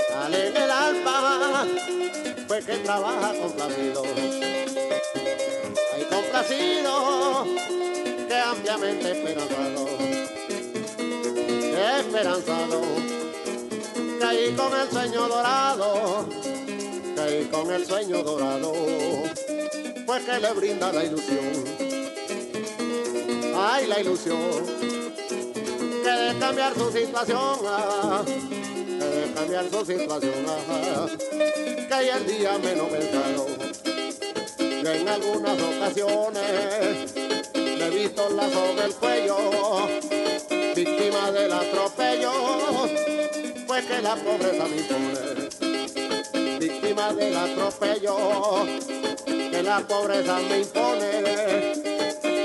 Sale 0.08 0.48
en 0.48 0.56
el 0.56 0.70
alma, 0.70 1.66
pues 2.48 2.64
que 2.64 2.76
trabaja 2.78 3.34
complacido. 3.34 4.04
Hay 5.94 6.04
complacido 6.04 7.46
que 8.26 8.36
ampliamente 8.36 9.12
esperanzado, 9.12 10.13
esperanzado, 12.00 12.80
caí 14.20 14.52
con 14.52 14.80
el 14.80 14.90
sueño 14.90 15.28
dorado, 15.28 16.26
caí 17.16 17.44
con 17.46 17.70
el 17.70 17.86
sueño 17.86 18.22
dorado, 18.22 18.72
pues 20.06 20.24
que 20.24 20.40
le 20.40 20.52
brinda 20.52 20.92
la 20.92 21.04
ilusión, 21.04 21.64
ay 23.56 23.86
la 23.86 24.00
ilusión, 24.00 24.64
que 26.02 26.10
de 26.10 26.38
cambiar 26.38 26.74
su 26.74 26.90
situación, 26.90 27.58
ah, 27.66 28.22
que 28.26 29.04
de 29.04 29.32
cambiar 29.34 29.70
su 29.70 29.84
situación, 29.84 30.44
ah, 30.48 31.06
que 31.88 32.10
el 32.10 32.26
día 32.26 32.58
menos 32.58 32.88
pensado, 32.88 33.46
yo 34.58 34.92
en 34.92 35.08
algunas 35.08 35.58
ocasiones 35.60 37.14
he 37.54 37.90
visto 37.90 38.28
la 38.30 38.48
soga 38.50 38.84
el 38.84 38.94
cuello, 38.94 39.36
víctima 40.84 41.32
del 41.32 41.50
atropello, 41.50 42.32
pues 43.66 43.86
que 43.86 44.02
la 44.02 44.16
pobreza 44.16 44.64
me 44.66 44.76
impone. 44.76 45.48
Víctima 46.58 47.12
del 47.14 47.36
atropello, 47.36 48.66
que 49.24 49.62
la 49.62 49.80
pobreza 49.80 50.38
me 50.48 50.58
impone. 50.58 51.72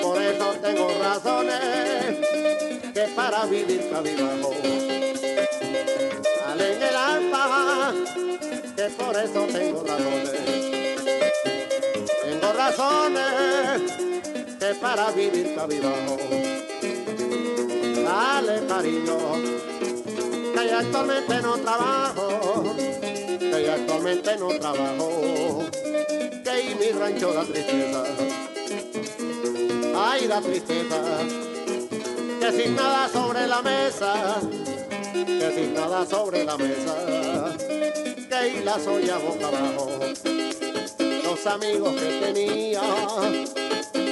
Por 0.01 0.21
eso 0.21 0.55
tengo 0.61 0.89
razones 1.01 2.17
que 2.93 3.01
para 3.15 3.45
vivir 3.45 3.89
cabibajo. 3.91 4.53
Sale 6.39 6.73
en 6.75 6.83
el 6.83 6.95
alma, 6.95 7.93
que 8.75 8.83
por 8.83 9.17
eso 9.17 9.47
tengo 9.51 9.83
razones. 9.83 10.31
Tengo 12.23 12.53
razones 12.53 13.81
que 14.59 14.75
para 14.75 15.11
vivir 15.11 15.55
cabibajo. 15.55 16.17
Dale 18.09 18.65
cariño, 18.65 19.17
que 20.55 20.67
yo 20.67 20.77
actualmente 20.79 21.41
no 21.43 21.57
trabajo, 21.57 22.75
que 22.75 23.63
yo 23.63 23.71
actualmente 23.71 24.35
no 24.37 24.47
trabajo, 24.47 25.63
que 26.43 26.71
y 26.71 26.73
mi 26.73 26.89
rancho 26.99 27.31
da 27.31 27.43
tristeza. 27.43 28.03
Ay, 29.95 30.27
da 30.27 30.41
tristeza, 30.41 30.99
que 32.39 32.51
sin 32.51 32.75
nada 32.75 33.07
sobre 33.09 33.45
la 33.45 33.61
mesa, 33.61 34.41
que 35.13 35.51
sin 35.53 35.75
nada 35.75 36.03
sobre 36.03 36.43
la 36.45 36.57
mesa, 36.57 36.95
que 38.27 38.57
y 38.57 38.63
la 38.63 38.79
soya 38.79 39.19
boca 39.19 39.49
abajo. 39.49 39.87
Los 41.23 41.45
amigos 41.45 41.93
que 41.93 42.09
tenía 42.25 42.81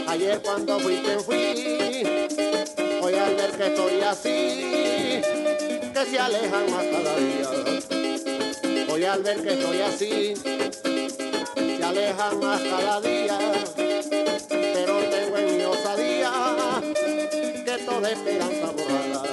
Ayer 0.07 0.41
cuando 0.41 0.79
fui 0.79 0.95
quien 0.97 1.19
fui, 1.19 2.26
hoy 3.07 3.15
al 3.15 3.35
ver 3.35 3.51
que 3.51 3.67
estoy 3.67 4.01
así, 4.01 5.21
que 5.93 6.05
se 6.11 6.19
alejan 6.19 6.69
más 6.69 6.85
cada 6.85 7.15
día. 7.15 7.49
Hoy 8.89 9.05
al 9.05 9.23
ver 9.23 9.41
que 9.41 9.53
estoy 9.53 9.79
así, 9.79 10.33
se 11.55 11.83
alejan 11.83 12.39
más 12.41 12.61
cada 12.63 12.99
día. 12.99 13.39
Pero 14.49 14.93
tengo 15.09 15.37
en 15.37 15.57
mi 15.57 15.63
osadía 15.63 16.31
que 17.63 17.77
toda 17.85 18.11
esperanza 18.11 18.71
borrada. 18.75 19.23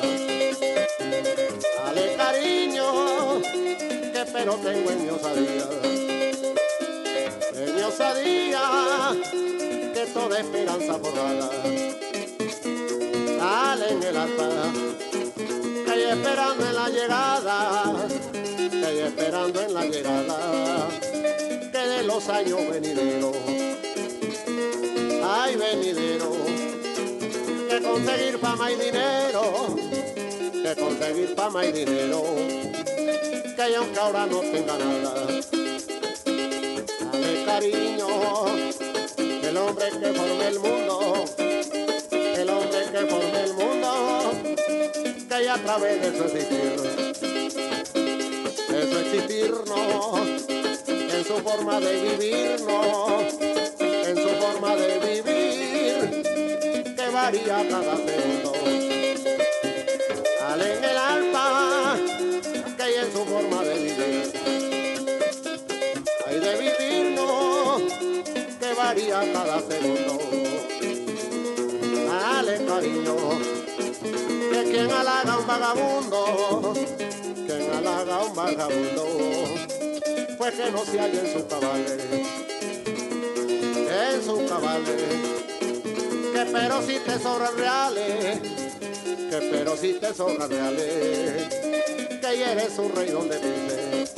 Dale 1.84 2.14
cariño, 2.16 3.42
que 3.42 4.24
pero 4.32 4.54
tengo 4.54 4.90
en 4.92 5.04
mi 5.04 5.10
osadía. 5.10 5.68
En 7.56 7.74
mi 7.74 7.82
osadía 7.82 9.14
toda 10.12 10.38
esperanza 10.38 10.96
borrada. 10.98 11.50
En 13.44 14.02
el 14.02 14.16
alta, 14.16 14.48
que 15.36 16.10
esperando 16.10 16.66
en 16.66 16.74
la 16.74 16.88
llegada, 16.88 18.08
que 18.70 19.06
esperando 19.06 19.60
en 19.60 19.74
la 19.74 19.84
llegada, 19.84 20.88
que 21.70 21.78
de 21.78 22.02
los 22.04 22.26
años 22.30 22.60
venideros, 22.70 23.36
ay 25.22 25.56
venidero, 25.56 26.32
que 27.68 27.82
conseguir 27.82 28.38
fama 28.38 28.72
y 28.72 28.76
dinero, 28.76 29.76
que 30.62 30.74
conseguir 30.80 31.34
fama 31.36 31.66
y 31.66 31.72
dinero, 31.72 32.24
que 33.56 33.76
aunque 33.76 34.00
ahora 34.00 34.24
no 34.24 34.40
tenga 34.40 34.78
nada, 34.78 35.26
dale 37.12 37.44
cariño 37.44 38.06
el 39.18 39.56
hombre 39.58 39.90
que 39.90 40.12
formó 40.14 40.42
el 40.42 40.58
mundo, 40.60 41.24
que 42.94 43.00
formó 43.06 43.38
el 43.38 43.54
mundo, 43.54 44.32
que 45.28 45.48
a 45.50 45.56
través 45.56 46.00
de 46.00 46.16
su 46.16 46.24
existir, 46.24 46.76
de 48.68 48.82
su 48.88 48.98
existirnos, 48.98 50.20
en 50.88 51.24
su 51.24 51.34
forma 51.38 51.80
de 51.80 51.92
vivirnos, 52.02 53.34
en 53.80 54.16
su 54.16 54.28
forma 54.40 54.76
de 54.76 54.98
vivir, 55.00 56.22
que 56.94 57.08
varía 57.12 57.66
cada 57.68 57.96
segundo. 57.96 58.52
Sale 60.38 60.78
en 60.78 60.84
el 60.84 60.96
alma, 60.96 61.96
que 62.76 62.82
hay 62.84 62.94
en 62.94 63.12
su 63.12 63.24
forma 63.24 63.64
de 63.64 63.74
vivir, 63.74 64.32
hay 66.28 66.38
de 66.38 66.56
vivirnos 66.58 67.24
varía 68.76 69.32
cada 69.32 69.60
segundo. 69.60 70.73
Cariño, 72.66 73.16
que 74.50 74.70
quien 74.70 74.90
halaga 74.90 75.38
un 75.38 75.46
vagabundo, 75.46 76.74
quien 77.46 77.70
halaga 77.72 78.24
un 78.24 78.34
vagabundo, 78.34 79.06
pues 80.38 80.54
que 80.54 80.70
no 80.70 80.84
se 80.84 80.98
halla 80.98 81.20
en 81.20 81.32
su 81.32 81.46
cabales, 81.46 82.02
en 83.90 84.24
su 84.24 84.46
cabales, 84.46 85.02
que 86.32 86.46
pero 86.52 86.82
si 86.82 86.98
te 86.98 87.18
sobran 87.18 87.56
reales, 87.56 88.40
que 89.30 89.48
pero 89.50 89.76
si 89.76 89.92
te 89.94 90.14
sobran 90.14 90.50
reales, 90.50 91.48
que 92.20 92.52
eres 92.52 92.78
un 92.78 92.94
rey 92.94 93.10
donde 93.10 93.38
vives. 93.38 94.14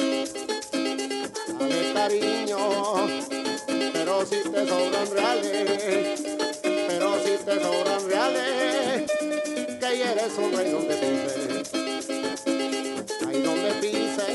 Dale 1.59 1.93
cariño 1.95 3.07
pero 3.93 4.25
si 4.25 4.37
te 4.37 4.69
sobran 4.69 5.11
reales, 5.11 6.36
te 7.47 7.61
sobran 7.61 8.09
reales, 8.09 9.05
que 9.79 10.03
eres 10.03 10.25
es 10.25 10.37
un 10.37 10.53
rey 10.53 10.69
donde 10.73 10.95
pise. 10.97 11.63
Ahí 13.25 13.41
donde 13.41 13.71
pise, 13.81 14.27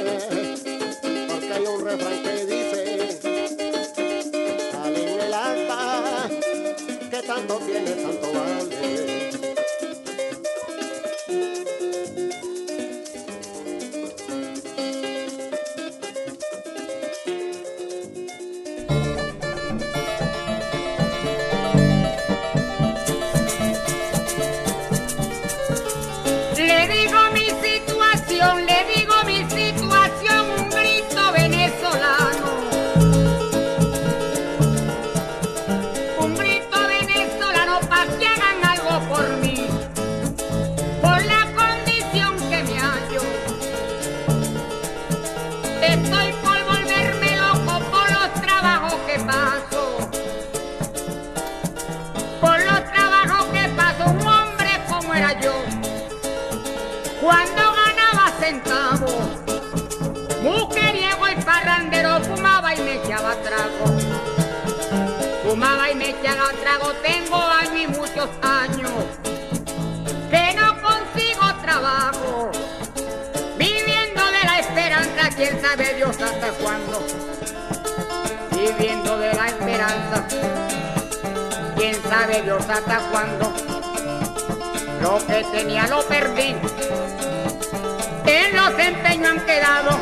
porque 1.27 1.53
hay 1.53 1.65
un 1.65 1.83
refrán 1.83 2.23
que 2.23 2.45
dice, 2.45 3.19
sale 4.71 5.13
en 5.13 5.19
el 5.19 5.33
alta, 5.33 6.29
que 7.09 7.21
tanto 7.27 7.57
tiene, 7.57 7.91
tanto 7.91 8.31
vale. 8.31 9.40
Trago. 63.35 63.85
Fumaba 65.43 65.89
y 65.89 65.95
me 65.95 66.09
echaba 66.09 66.49
trago, 66.61 66.93
tengo 67.03 67.35
a 67.35 67.61
mí 67.73 67.87
muchos 67.87 68.29
años 68.41 68.91
que 70.29 70.53
no 70.55 70.81
consigo 70.81 71.41
trabajo. 71.61 72.51
Viviendo 73.57 74.23
de 74.25 74.43
la 74.45 74.59
esperanza, 74.59 75.29
quién 75.35 75.61
sabe 75.61 75.93
Dios 75.95 76.17
hasta 76.21 76.51
cuándo. 76.61 77.05
Viviendo 78.51 79.17
de 79.17 79.33
la 79.33 79.47
esperanza, 79.47 80.27
quién 81.75 81.95
sabe 82.03 82.41
Dios 82.43 82.63
hasta 82.69 82.99
cuándo. 83.11 83.53
Lo 85.01 85.25
que 85.25 85.43
tenía 85.51 85.87
lo 85.87 86.01
perdí. 86.07 86.55
En 88.25 88.55
los 88.55 88.79
empeños 88.79 89.31
han 89.31 89.45
quedado 89.45 89.99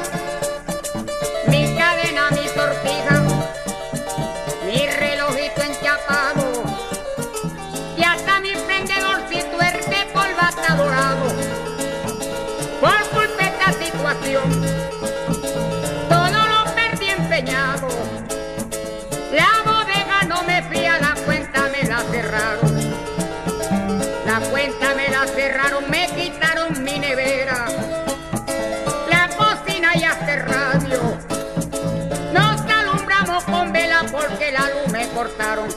cortaron. 35.19 35.67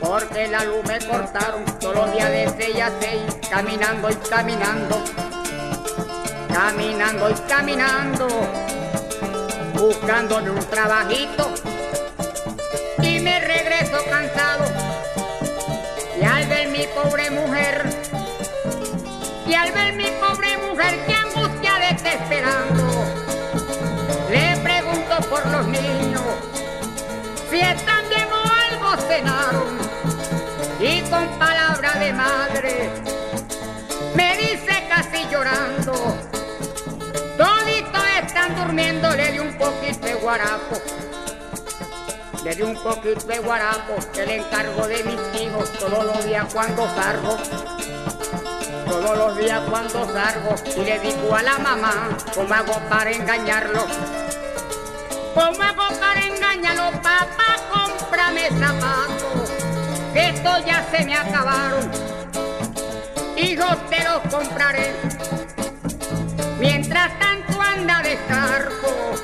Porque 0.00 0.48
la 0.48 0.64
luz 0.64 0.82
me 0.88 0.98
cortaron 1.06 1.62
todos 1.78 1.94
los 1.94 2.12
días 2.12 2.30
de 2.30 2.50
6 2.58 2.80
a 2.80 2.90
6, 3.00 3.20
caminando 3.50 4.10
y 4.10 4.14
caminando. 4.14 5.04
Caminando 6.50 7.30
y 7.30 7.34
caminando. 7.46 8.28
Buscándome 9.74 10.50
un 10.50 10.64
trabajito. 10.70 11.52
Y 13.02 13.20
me 13.20 13.38
regreso 13.40 13.98
cansado. 14.08 14.64
Y 16.18 16.24
al 16.24 16.46
ver 16.46 16.68
mi 16.68 16.86
pobre 16.94 17.30
mujer, 17.30 17.90
y 19.46 19.54
al 19.54 19.70
ver 19.72 19.92
mi 19.96 20.06
pobre 20.18 20.56
mujer 20.66 20.98
que 21.04 21.12
angustia 21.12 21.74
de 21.74 21.88
estar 21.90 22.14
esperando, 22.14 22.84
le 24.30 24.56
pregunto 24.62 25.28
por 25.28 25.46
los 25.48 25.66
niños, 25.66 26.01
bien 27.52 27.76
o 28.32 28.42
algo 28.70 28.96
cenaron, 29.08 29.78
y 30.80 31.02
con 31.02 31.28
palabra 31.38 31.92
de 31.98 32.12
madre, 32.14 32.90
me 34.14 34.36
dice 34.38 34.86
casi 34.88 35.28
llorando, 35.30 35.92
toditos 37.36 38.04
están 38.22 38.56
durmiendo, 38.56 39.10
le 39.14 39.32
di 39.32 39.38
un 39.38 39.58
poquito 39.58 40.06
de 40.06 40.14
guarapo. 40.14 40.80
Le 42.42 42.54
di 42.56 42.62
un 42.62 42.74
poquito 42.82 43.26
de 43.26 43.38
guarapo 43.38 43.96
le 44.16 44.36
encargo 44.36 44.88
de 44.88 45.04
mis 45.04 45.40
hijos 45.40 45.72
todos 45.78 46.04
los 46.04 46.24
días 46.24 46.46
cuando 46.52 46.88
salgo. 46.96 47.36
Todos 48.88 49.16
los 49.16 49.36
días 49.36 49.60
cuando 49.70 50.12
salgo 50.12 50.54
y 50.76 50.84
le 50.84 50.98
digo 50.98 51.36
a 51.36 51.42
la 51.42 51.58
mamá 51.58 52.08
cómo 52.34 52.52
hago 52.52 52.80
para 52.88 53.12
engañarlo. 53.12 53.86
¿Cómo 55.34 55.62
hago 55.62 55.98
para 56.00 56.26
engañarlo? 56.26 56.90
Papá, 57.00 57.41
cómprame 58.12 58.48
zapatos, 58.50 59.50
estos 60.14 60.66
ya 60.66 60.86
se 60.90 61.02
me 61.06 61.14
acabaron. 61.14 61.90
Hijos, 63.38 63.76
te 63.88 64.04
los 64.04 64.20
compraré. 64.30 64.92
Mientras 66.60 67.18
tanto 67.18 67.58
anda 67.58 68.02
de 68.02 68.18
cargo 68.28 69.14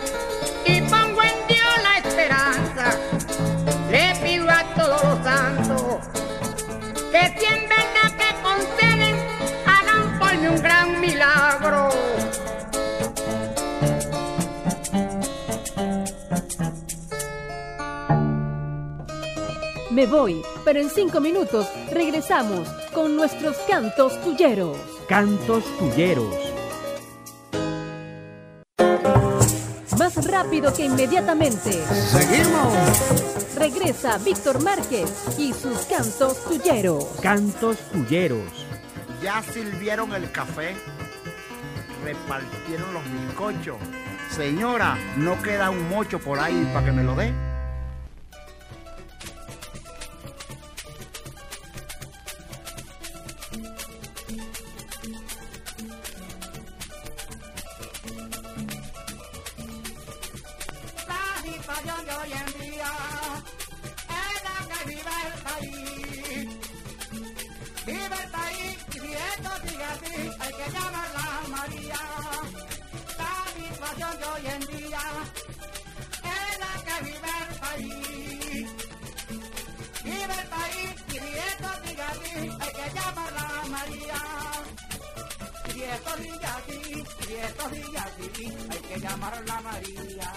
Me 19.98 20.06
voy, 20.06 20.44
pero 20.64 20.78
en 20.78 20.88
cinco 20.90 21.20
minutos 21.20 21.66
regresamos 21.90 22.68
con 22.94 23.16
nuestros 23.16 23.56
cantos 23.68 24.20
tulleros. 24.22 24.76
Cantos 25.08 25.64
Tulleros. 25.76 26.36
Más 29.98 30.24
rápido 30.24 30.72
que 30.72 30.84
inmediatamente. 30.84 31.72
Seguimos. 31.72 33.56
Regresa 33.56 34.18
Víctor 34.18 34.62
Márquez 34.62 35.36
y 35.36 35.52
sus 35.52 35.80
cantos 35.86 36.44
tulleros. 36.44 37.04
Cantos 37.20 37.78
Tulleros. 37.90 38.66
Ya 39.20 39.42
sirvieron 39.42 40.14
el 40.14 40.30
café. 40.30 40.76
Repartieron 42.04 42.94
los 42.94 43.02
bizcochos. 43.02 43.78
Señora, 44.30 44.96
¿no 45.16 45.42
queda 45.42 45.70
un 45.70 45.88
mocho 45.88 46.20
por 46.20 46.38
ahí 46.38 46.70
para 46.72 46.86
que 46.86 46.92
me 46.92 47.02
lo 47.02 47.16
dé? 47.16 47.47
Hay 70.48 70.54
que 70.54 70.70
llamarla 70.72 71.26
María. 71.50 72.00
La 73.18 73.32
situación 73.54 74.12
de 74.18 74.24
hoy 74.24 74.46
en 74.56 74.62
día 74.78 75.02
es 76.24 76.58
la 76.62 76.72
que 76.84 76.96
vive 77.04 77.32
el 77.48 77.54
país. 77.64 78.66
Vive 80.04 80.34
el 80.42 80.48
país 80.48 80.94
y 81.08 81.18
esto 81.48 81.68
sigue 81.84 82.02
así 82.02 82.38
hay 82.60 82.72
que 82.78 82.86
llamarla 82.94 83.46
María. 83.68 84.20
Si 85.70 85.82
esto 85.84 86.10
sigue 86.16 86.46
así, 86.56 87.04
si 87.20 87.34
esto 87.34 87.64
sigue 87.70 87.98
así, 87.98 88.52
hay 88.70 88.80
que 88.80 89.00
llamarla 89.00 89.60
María. 89.60 90.32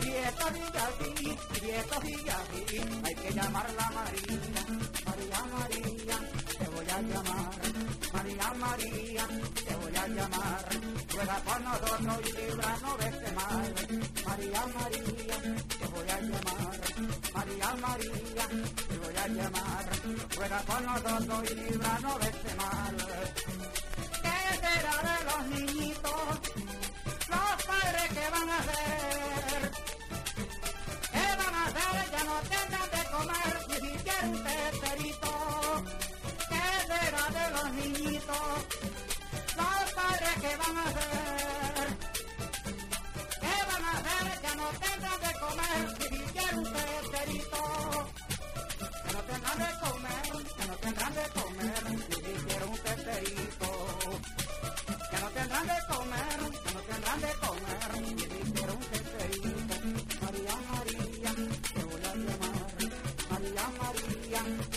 Y 0.00 0.08
esto 0.10 0.46
sigue 0.52 0.80
así, 0.88 1.38
y 1.64 1.70
esto 1.70 2.00
sigue 2.02 2.30
así, 2.30 2.80
hay 3.04 3.14
que 3.14 3.32
llamarla 3.32 3.90
María, 3.94 4.66
María 5.06 5.40
María, 5.58 6.18
te 6.58 6.68
voy 6.68 6.90
a 6.90 7.00
llamar, 7.00 7.93
María 8.24 8.54
María, 8.54 9.28
te 9.66 9.74
voy 9.76 9.96
a 9.96 10.08
llamar, 10.08 10.64
ruega 11.12 11.36
por 11.44 11.60
nosotros 11.60 12.20
y 12.24 12.32
líbranos 12.32 12.98
de 12.98 13.06
este 13.08 13.32
mal, 13.32 13.74
María 14.26 14.66
María, 14.66 15.36
te 15.78 15.86
voy 15.88 16.08
a 16.08 16.20
llamar, 16.22 16.80
María 17.34 17.74
María, 17.82 18.48
te 18.88 18.96
voy 18.96 19.16
a 19.16 19.28
llamar, 19.28 19.84
ruega 20.36 20.60
por 20.60 20.82
nosotros 20.82 21.50
y 21.50 21.54
líbranos 21.54 22.20
de 22.20 22.26
este 22.30 22.54
mal. 22.54 22.96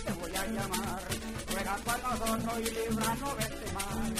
Te 0.05 0.11
voy 0.13 0.35
a 0.35 0.45
llamar, 0.45 1.01
ruega 1.51 1.75
por 1.85 1.97
nosotros 2.03 2.59
y 2.59 2.63
de 2.63 2.85
este 3.45 3.73
mal. 3.73 4.13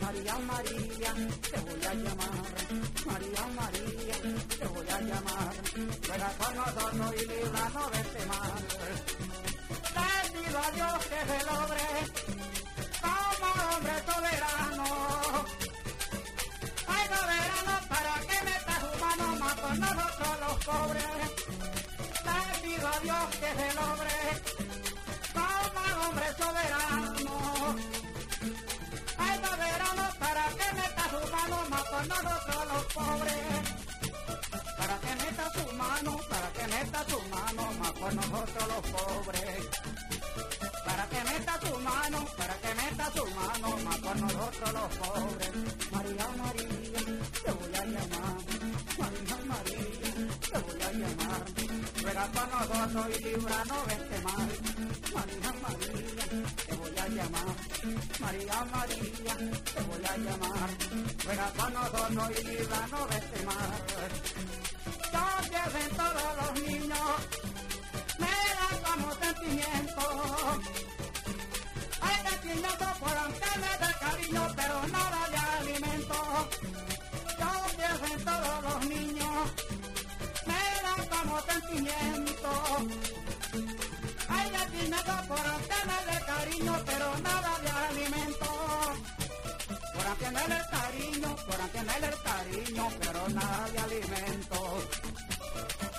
María, 0.00 0.38
María, 0.38 1.14
te 1.50 1.60
voy 1.60 1.84
a 1.84 1.94
llamar, 1.94 2.44
María, 3.06 3.46
María, 3.56 4.16
te 4.58 4.66
voy 4.68 4.88
a 4.88 5.00
llamar, 5.00 5.39
su 43.14 43.26
mano, 43.34 43.76
más 43.84 43.98
por 43.98 44.16
nosotros 44.20 44.72
los 44.72 44.96
pobres. 44.98 45.50
María, 45.92 46.28
María, 46.36 46.68
te 47.44 47.52
voy 47.52 47.74
a 47.74 47.84
llamar, 47.84 48.36
María, 48.98 49.36
María, 49.46 50.12
te 50.50 50.58
voy 50.58 50.82
a 50.82 50.92
llamar. 50.92 51.42
Ruega 52.02 52.26
por 52.32 52.48
nosotros 52.48 53.06
y 53.18 53.24
líbranos 53.24 53.86
de 53.86 53.94
este 53.94 54.20
mal. 54.22 54.48
María, 55.14 55.52
María, 55.62 56.24
te 56.66 56.74
voy 56.76 56.98
a 56.98 57.08
llamar, 57.08 57.56
María, 58.20 58.64
María, 58.72 59.36
te 59.74 59.80
voy 59.82 60.04
a 60.04 60.16
llamar. 60.16 60.70
Ruega 61.24 61.46
por 61.56 61.72
nosotros 61.72 62.30
y 62.38 62.44
líbranos 62.44 63.10
de 63.10 63.16
este 63.18 63.42
mal. 63.44 64.29
Sentimiento 72.50 72.86
por 72.98 73.16
antenas 73.16 73.78
de 73.78 73.92
cariño, 74.00 74.42
pero 74.56 74.88
nada 74.88 75.28
de 75.30 75.36
alimento. 75.36 76.48
Yo 77.38 77.50
pienso 77.76 78.04
en 78.12 78.24
todos 78.24 78.62
los 78.64 78.86
niños, 78.86 79.52
me 80.46 80.62
dan 80.82 81.06
como 81.06 81.40
sentimiento. 81.42 82.50
Hay 84.30 84.50
sentimiento 84.50 85.12
por 85.28 85.46
antenas 85.46 86.02
de 86.10 86.24
cariño, 86.26 86.82
pero 86.86 87.18
nada 87.18 87.58
de 87.62 87.70
alimento. 87.70 88.50
Por 89.94 90.06
antenas 90.08 90.44
el 90.50 90.66
cariño, 90.76 91.36
por 91.46 91.60
antenas 91.60 92.02
el 92.02 92.22
cariño, 92.22 92.88
pero 93.00 93.28
nada 93.28 93.68
de 93.70 93.78
alimento 93.78 94.80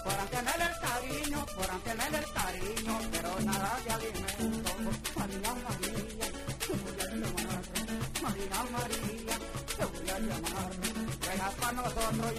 por 0.03 0.13
tener 0.29 0.55
el 0.55 0.79
cariño, 0.79 1.45
por 1.55 1.67
tener 1.83 2.15
el 2.15 2.33
cariño, 2.33 2.99
pero 3.11 3.39
nada 3.41 3.79
de 3.85 3.91
alimento. 3.91 4.30
Te 10.31 10.41
voy 10.41 10.51
a 10.51 10.63
llamar, 10.63 10.71
ruega 11.21 11.51
para 11.59 11.71
nosotros 11.73 12.31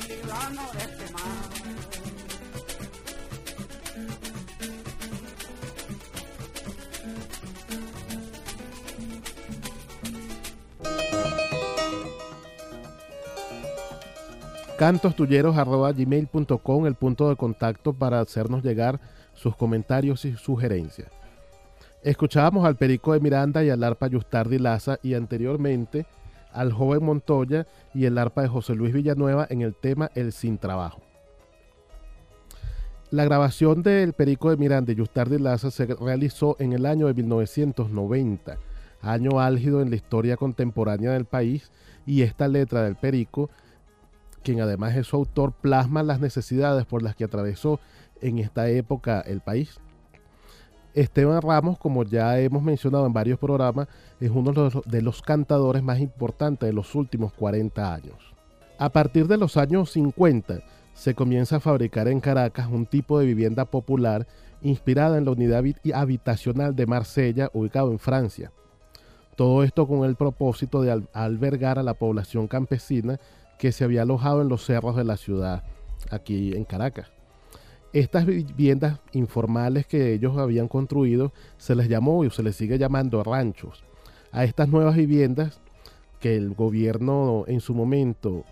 el 16.86 16.96
punto 16.96 17.28
de 17.28 17.36
contacto 17.36 17.92
para 17.92 18.18
hacernos 18.18 18.64
llegar 18.64 19.00
sus 19.32 19.54
comentarios 19.54 20.24
y 20.24 20.34
sugerencias. 20.36 21.08
Escuchábamos 22.02 22.64
al 22.66 22.74
Perico 22.74 23.12
de 23.12 23.20
Miranda 23.20 23.62
y 23.62 23.70
al 23.70 23.84
arpa 23.84 24.08
Yustardi 24.08 24.58
Laza 24.58 24.98
y 25.00 25.14
anteriormente 25.14 26.04
al 26.52 26.72
joven 26.72 27.04
Montoya 27.04 27.66
y 27.94 28.04
el 28.04 28.18
arpa 28.18 28.42
de 28.42 28.48
José 28.48 28.74
Luis 28.74 28.92
Villanueva 28.92 29.46
en 29.50 29.62
el 29.62 29.74
tema 29.74 30.10
El 30.14 30.32
Sin 30.32 30.58
Trabajo. 30.58 31.00
La 33.10 33.24
grabación 33.24 33.82
del 33.82 34.14
Perico 34.14 34.50
de 34.50 34.56
Miranda 34.56 34.92
y 34.92 34.96
Yustardi 34.96 35.38
Laza 35.38 35.70
se 35.70 35.86
realizó 35.86 36.56
en 36.58 36.72
el 36.72 36.86
año 36.86 37.08
de 37.08 37.14
1990, 37.14 38.56
año 39.02 39.40
álgido 39.40 39.82
en 39.82 39.90
la 39.90 39.96
historia 39.96 40.36
contemporánea 40.36 41.12
del 41.12 41.26
país, 41.26 41.70
y 42.06 42.22
esta 42.22 42.48
letra 42.48 42.82
del 42.82 42.96
Perico 42.96 43.50
quien 44.42 44.60
además 44.60 44.96
es 44.96 45.06
su 45.06 45.16
autor, 45.16 45.52
plasma 45.52 46.02
las 46.02 46.20
necesidades 46.20 46.84
por 46.84 47.02
las 47.02 47.16
que 47.16 47.24
atravesó 47.24 47.80
en 48.20 48.38
esta 48.38 48.68
época 48.68 49.20
el 49.20 49.40
país. 49.40 49.78
Esteban 50.94 51.40
Ramos, 51.40 51.78
como 51.78 52.04
ya 52.04 52.38
hemos 52.38 52.62
mencionado 52.62 53.06
en 53.06 53.12
varios 53.12 53.38
programas, 53.38 53.88
es 54.20 54.30
uno 54.30 54.52
de 54.84 55.02
los 55.02 55.22
cantadores 55.22 55.82
más 55.82 56.00
importantes 56.00 56.66
de 56.66 56.72
los 56.72 56.94
últimos 56.94 57.32
40 57.32 57.94
años. 57.94 58.34
A 58.78 58.90
partir 58.90 59.26
de 59.26 59.38
los 59.38 59.56
años 59.56 59.90
50 59.92 60.60
se 60.92 61.14
comienza 61.14 61.56
a 61.56 61.60
fabricar 61.60 62.08
en 62.08 62.20
Caracas 62.20 62.68
un 62.70 62.86
tipo 62.86 63.18
de 63.18 63.26
vivienda 63.26 63.64
popular 63.64 64.26
inspirada 64.60 65.18
en 65.18 65.24
la 65.24 65.30
unidad 65.32 65.64
habitacional 65.94 66.76
de 66.76 66.86
Marsella, 66.86 67.50
ubicado 67.52 67.90
en 67.90 67.98
Francia. 67.98 68.52
Todo 69.36 69.62
esto 69.62 69.86
con 69.88 70.04
el 70.04 70.14
propósito 70.14 70.82
de 70.82 71.02
albergar 71.12 71.78
a 71.78 71.82
la 71.82 71.94
población 71.94 72.48
campesina 72.48 73.18
que 73.58 73.72
se 73.72 73.84
había 73.84 74.02
alojado 74.02 74.42
en 74.42 74.48
los 74.48 74.64
cerros 74.64 74.94
de 74.96 75.04
la 75.04 75.16
ciudad, 75.16 75.64
aquí 76.10 76.52
en 76.54 76.64
Caracas. 76.64 77.10
Estas 77.92 78.24
viviendas 78.24 79.00
informales 79.12 79.86
que 79.86 80.14
ellos 80.14 80.38
habían 80.38 80.66
construido 80.66 81.32
se 81.58 81.74
les 81.74 81.88
llamó 81.88 82.24
y 82.24 82.30
se 82.30 82.42
les 82.42 82.56
sigue 82.56 82.78
llamando 82.78 83.22
ranchos. 83.22 83.84
A 84.30 84.44
estas 84.44 84.68
nuevas 84.68 84.96
viviendas 84.96 85.60
que 86.18 86.36
el 86.36 86.54
gobierno 86.54 87.44
en 87.48 87.60
su 87.60 87.74
momento 87.74 88.44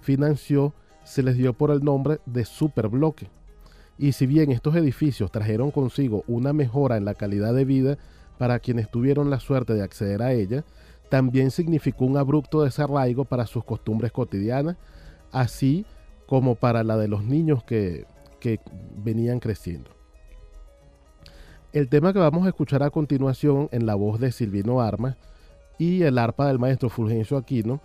financió, 0.00 0.74
se 1.04 1.22
les 1.22 1.36
dio 1.36 1.54
por 1.54 1.70
el 1.70 1.82
nombre 1.82 2.20
de 2.26 2.44
superbloque. 2.44 3.28
Y 3.96 4.12
si 4.12 4.26
bien 4.26 4.50
estos 4.50 4.76
edificios 4.76 5.30
trajeron 5.30 5.70
consigo 5.70 6.24
una 6.26 6.52
mejora 6.52 6.96
en 6.96 7.04
la 7.04 7.14
calidad 7.14 7.54
de 7.54 7.64
vida 7.64 7.98
para 8.38 8.58
quienes 8.58 8.90
tuvieron 8.90 9.30
la 9.30 9.40
suerte 9.40 9.72
de 9.74 9.82
acceder 9.82 10.22
a 10.22 10.32
ella, 10.32 10.64
también 11.08 11.50
significó 11.50 12.04
un 12.04 12.16
abrupto 12.16 12.62
desarraigo 12.62 13.24
para 13.24 13.46
sus 13.46 13.64
costumbres 13.64 14.12
cotidianas, 14.12 14.76
así 15.30 15.86
como 16.26 16.56
para 16.56 16.84
la 16.84 16.96
de 16.96 17.08
los 17.08 17.24
niños 17.24 17.62
que, 17.64 18.06
que 18.42 18.60
venían 18.96 19.38
creciendo. 19.38 19.90
El 21.72 21.88
tema 21.88 22.12
que 22.12 22.18
vamos 22.18 22.44
a 22.44 22.48
escuchar 22.48 22.82
a 22.82 22.90
continuación 22.90 23.68
en 23.72 23.86
la 23.86 23.94
voz 23.94 24.20
de 24.20 24.32
Silvino 24.32 24.82
Armas 24.82 25.16
y 25.78 26.02
el 26.02 26.18
arpa 26.18 26.48
del 26.48 26.58
maestro 26.58 26.90
Fulgencio 26.90 27.38
Aquino 27.38 27.80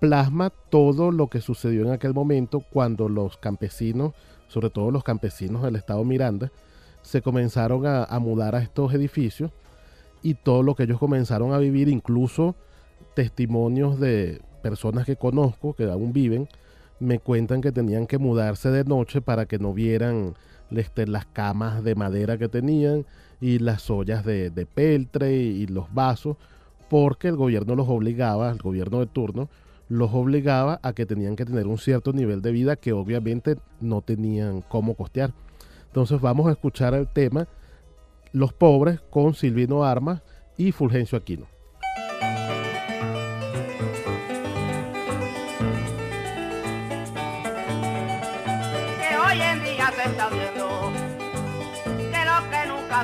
plasma 0.00 0.50
todo 0.70 1.10
lo 1.10 1.26
que 1.26 1.40
sucedió 1.40 1.82
en 1.82 1.90
aquel 1.90 2.14
momento 2.14 2.62
cuando 2.72 3.08
los 3.08 3.36
campesinos 3.36 4.14
sobre 4.48 4.70
todo 4.70 4.90
los 4.90 5.04
campesinos 5.04 5.62
del 5.62 5.76
estado 5.76 6.02
Miranda, 6.04 6.50
se 7.02 7.22
comenzaron 7.22 7.86
a, 7.86 8.04
a 8.04 8.18
mudar 8.18 8.54
a 8.54 8.62
estos 8.62 8.92
edificios 8.92 9.52
y 10.22 10.34
todo 10.34 10.62
lo 10.62 10.74
que 10.74 10.82
ellos 10.82 10.98
comenzaron 10.98 11.52
a 11.52 11.58
vivir, 11.58 11.88
incluso 11.88 12.56
testimonios 13.14 14.00
de 14.00 14.40
personas 14.62 15.06
que 15.06 15.16
conozco 15.16 15.74
que 15.74 15.84
aún 15.84 16.12
viven, 16.12 16.48
me 17.00 17.18
cuentan 17.18 17.60
que 17.60 17.72
tenían 17.72 18.06
que 18.06 18.18
mudarse 18.18 18.70
de 18.70 18.84
noche 18.84 19.20
para 19.20 19.46
que 19.46 19.58
no 19.58 19.72
vieran 19.72 20.34
este, 20.70 21.06
las 21.06 21.26
camas 21.26 21.82
de 21.84 21.94
madera 21.94 22.38
que 22.38 22.48
tenían 22.48 23.06
y 23.40 23.58
las 23.58 23.88
ollas 23.90 24.24
de, 24.24 24.66
peltre 24.74 25.36
y, 25.36 25.62
y 25.62 25.66
los 25.66 25.92
vasos, 25.94 26.36
porque 26.90 27.28
el 27.28 27.36
gobierno 27.36 27.74
los 27.76 27.88
obligaba, 27.88 28.50
el 28.50 28.58
gobierno 28.58 29.00
de 29.00 29.06
turno, 29.06 29.48
los 29.88 30.12
obligaba 30.12 30.80
a 30.82 30.92
que 30.92 31.06
tenían 31.06 31.36
que 31.36 31.44
tener 31.44 31.66
un 31.66 31.78
cierto 31.78 32.12
nivel 32.12 32.42
de 32.42 32.52
vida 32.52 32.76
que 32.76 32.92
obviamente 32.92 33.56
no 33.80 34.02
tenían 34.02 34.62
cómo 34.62 34.94
costear. 34.94 35.32
Entonces 35.86 36.20
vamos 36.20 36.46
a 36.48 36.52
escuchar 36.52 36.94
el 36.94 37.08
tema 37.08 37.48
Los 38.32 38.52
pobres 38.52 39.00
con 39.10 39.34
Silvino 39.34 39.84
Armas 39.84 40.22
y 40.56 40.72
Fulgencio 40.72 41.16
Aquino. 41.16 41.57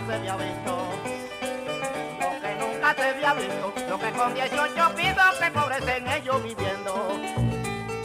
Se 0.01 0.13
había 0.13 0.37
visto, 0.37 0.77
lo 2.21 2.41
que 2.41 2.55
nunca 2.57 2.95
se 2.95 3.03
había 3.05 3.35
visto, 3.35 3.73
lo 3.89 3.99
que 3.99 4.11
con 4.11 4.35
18 4.35 4.95
pido 4.97 5.23
que 5.39 5.51
pobres 5.53 5.87
en 5.87 6.09
ellos 6.09 6.43
viviendo, 6.43 6.95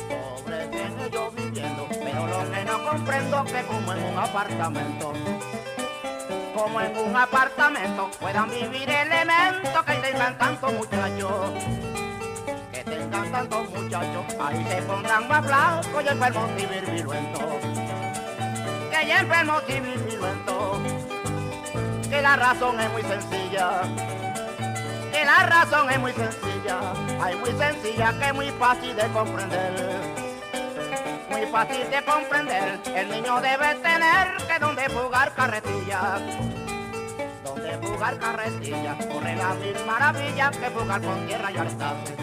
pobres 0.08 0.70
en 0.72 1.00
ellos 1.00 1.36
viviendo, 1.36 1.88
pero 1.90 2.28
lo 2.28 2.52
que 2.52 2.66
no 2.66 2.86
comprendo 2.86 3.44
que 3.46 3.64
como 3.64 3.94
en 3.94 4.04
un 4.04 4.20
apartamento, 4.20 5.14
como 6.56 6.82
en 6.82 6.98
un 6.98 7.16
apartamento 7.16 8.12
puedan 8.20 8.52
vivir 8.52 8.88
elementos 8.88 9.84
que 9.84 9.94
tengan 9.94 10.38
tantos 10.38 10.74
muchachos. 10.74 11.52
Que 12.72 12.84
tengan 12.84 13.32
tantos 13.32 13.70
muchachos, 13.72 14.26
ahí 14.40 14.66
se 14.70 14.82
pondrán 14.84 15.28
más 15.28 15.44
blancos 15.44 16.04
y 16.04 16.08
enfermos 16.08 16.50
y 16.56 16.66
virviluentos. 16.68 17.44
Que 18.92 19.08
ya 19.08 19.20
enfermos 19.22 19.64
y. 19.68 19.80
La 22.30 22.36
razón 22.36 22.80
es 22.80 22.92
muy 22.92 23.02
sencilla. 23.02 23.82
Que 25.12 25.26
la 25.26 25.48
razón 25.48 25.90
es 25.90 26.00
muy 26.00 26.14
sencilla. 26.14 26.94
Ay, 27.20 27.36
muy 27.38 27.50
sencilla 27.54 28.14
que 28.20 28.26
es 28.28 28.34
muy 28.36 28.52
fácil 28.52 28.96
de 28.96 29.08
comprender. 29.08 30.00
Muy 31.32 31.46
fácil 31.48 31.90
de 31.90 32.06
comprender. 32.06 32.80
El 32.96 33.10
niño 33.10 33.42
debe 33.42 33.74
tener 33.82 34.38
que 34.48 34.60
donde 34.60 34.88
jugar 34.90 35.34
carretillas 35.34 36.22
donde 37.44 37.88
jugar 37.88 38.20
carretilla, 38.20 38.96
corre 39.12 39.36
la 39.36 39.54
mil 39.56 39.86
maravillas 39.88 40.56
que 40.56 40.70
jugar 40.70 41.02
con 41.02 41.26
tierra 41.26 41.52
y 41.52 41.58
hartarse. 41.58 42.16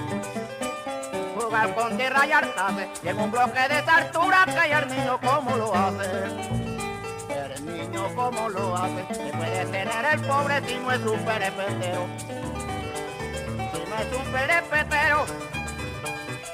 Jugar 1.36 1.74
con 1.74 1.96
tierra 1.96 2.26
y 2.28 2.30
hartarse, 2.30 2.88
y 3.02 3.08
en 3.08 3.18
un 3.18 3.32
bloque 3.32 3.68
de 3.68 3.90
altura 3.90 4.44
que 4.46 4.72
el 4.72 4.88
niño 4.88 5.18
como 5.20 5.56
lo 5.56 5.74
hace. 5.74 6.65
El 7.66 7.90
niño 7.90 8.14
como 8.14 8.48
lo 8.48 8.76
hace, 8.76 9.04
que 9.08 9.36
puede 9.36 9.66
tener 9.66 10.04
el 10.12 10.20
pobre 10.20 10.60
si 10.66 10.76
no 10.76 10.92
es 10.92 11.00
un 11.00 11.18
perepetero. 11.24 12.06
Si 13.72 13.90
no 13.90 13.96
es 13.98 14.12
un 14.16 14.32
perepetero, 14.32 15.26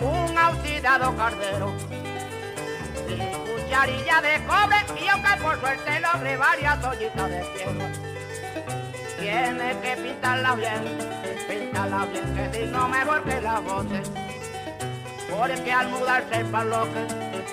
un 0.01 0.38
oxidado 0.38 1.16
cardero. 1.16 1.72
Y 3.09 3.18
cucharilla 3.18 4.22
de 4.22 4.44
cobre, 4.46 4.77
y 5.03 5.09
aunque 5.09 5.42
por 5.42 5.61
suerte 5.61 6.01
logre 6.01 6.37
varias 6.37 6.85
ollitas 6.85 7.31
de 7.31 7.44
piedra 7.57 8.12
tiene 9.22 9.79
que 9.81 9.96
pintarla 10.03 10.55
bien, 10.57 10.98
pintarla 11.48 12.07
bien, 12.07 12.35
que 12.35 12.59
si 12.59 12.66
no 12.66 12.88
mejor 12.88 13.22
que 13.22 13.40
la 13.40 13.61
voces. 13.61 14.11
Porque 15.31 15.72
al 15.72 15.88
mudarse 15.90 16.44
para 16.46 16.64
lo 16.64 16.85
que 16.85 17.07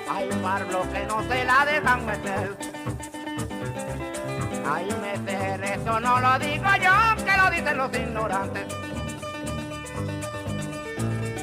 hay 0.10 0.30
un 0.30 0.92
que 0.92 1.06
no 1.06 1.22
se 1.24 1.46
la 1.46 1.66
dejan 1.66 2.06
meter. 2.06 2.56
Hay 4.66 4.90
meter, 5.02 5.64
eso 5.64 6.00
no 6.00 6.20
lo 6.20 6.40
digo 6.40 6.66
yo, 6.82 7.26
que 7.26 7.38
lo 7.38 7.52
dicen 7.52 7.78
los 7.78 7.94
ignorantes. 7.94 8.66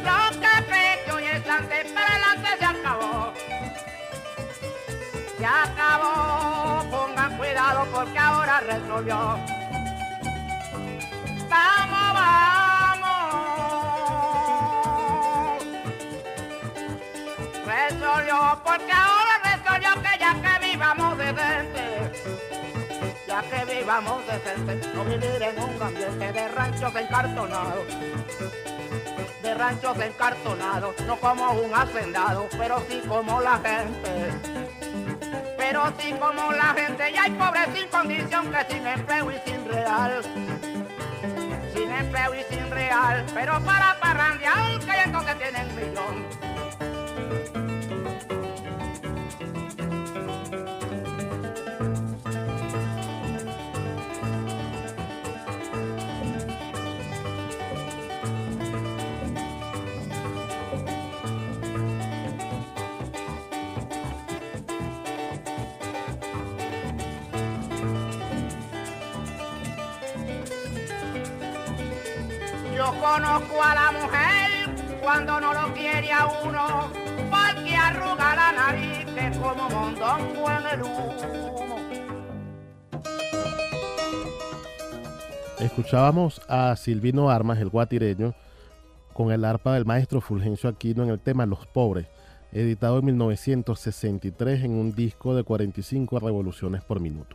Lo 0.05 0.41
que 0.41 0.67
cree 0.67 1.05
que 1.05 1.13
hoy 1.13 1.25
es 1.25 1.49
antes, 1.49 1.93
para 1.93 2.07
adelante 2.07 2.49
se 2.59 2.65
acabó. 2.65 3.33
Se 5.39 5.47
acabó, 5.47 6.85
pongan 6.91 7.37
cuidado 7.37 7.87
porque 7.93 8.19
ahora 8.19 8.61
resolvió. 8.61 9.39
Vamos, 11.49 12.56
que 23.43 23.65
vivamos 23.67 24.27
decente, 24.27 24.81
no 24.95 25.05
vivir 25.05 25.43
en 25.43 25.63
un 25.63 25.83
ambiente 25.83 26.33
de 26.33 26.49
ranchos 26.49 26.95
encartonados, 26.97 27.87
de 29.43 29.55
ranchos 29.55 29.99
encartonados, 29.99 30.99
no 31.01 31.17
como 31.17 31.53
un 31.53 31.75
hacendado, 31.75 32.49
pero 32.57 32.83
sí 32.89 33.03
como 33.07 33.41
la 33.41 33.59
gente. 33.59 34.31
Pero 35.59 35.93
sí 35.99 36.13
como 36.13 36.53
la 36.53 36.75
gente 36.75 37.11
y 37.11 37.17
hay 37.17 37.31
pobres 37.33 37.69
sin 37.75 37.89
condición 37.89 38.51
que 38.51 38.73
sin 38.73 38.87
empleo 38.87 39.31
y 39.31 39.51
sin 39.51 39.69
real. 39.69 40.23
Sin 41.75 41.91
empleo 41.91 42.35
y 42.35 42.55
sin 42.55 42.71
real, 42.71 43.25
pero 43.35 43.61
para 43.65 43.99
parrandear 44.01 44.79
que 44.79 45.03
entonces 45.05 45.39
tienen 45.39 45.77
millón. 45.77 46.56
Conozco 73.17 73.63
a 73.63 73.75
la 73.75 73.93
mujer 73.93 75.01
cuando 75.03 75.41
no 75.41 75.55
lo 75.55 75.73
quiere 75.73 76.13
a 76.13 76.27
uno, 76.27 76.91
porque 77.31 77.75
arruga 77.75 78.37
la 78.37 78.53
nariz 78.53 79.07
que 79.07 79.39
como 79.39 79.71
mondongo 79.71 80.51
en 80.51 80.67
el 80.75 80.83
humo. 80.83 81.15
Escuchábamos 85.59 86.43
a 86.49 86.77
Silvino 86.77 87.31
Armas, 87.31 87.59
el 87.59 87.71
guatireño, 87.71 88.35
con 89.15 89.33
el 89.33 89.47
arpa 89.47 89.73
del 89.73 89.87
maestro 89.87 90.21
Fulgencio 90.21 90.69
Aquino 90.69 91.03
en 91.03 91.09
el 91.09 91.19
tema 91.19 91.47
Los 91.47 91.67
Pobres, 91.67 92.09
editado 92.53 92.99
en 92.99 93.07
1963 93.07 94.63
en 94.63 94.73
un 94.73 94.95
disco 94.95 95.35
de 95.35 95.43
45 95.43 96.21
revoluciones 96.21 96.85
por 96.85 97.01
minuto. 97.01 97.35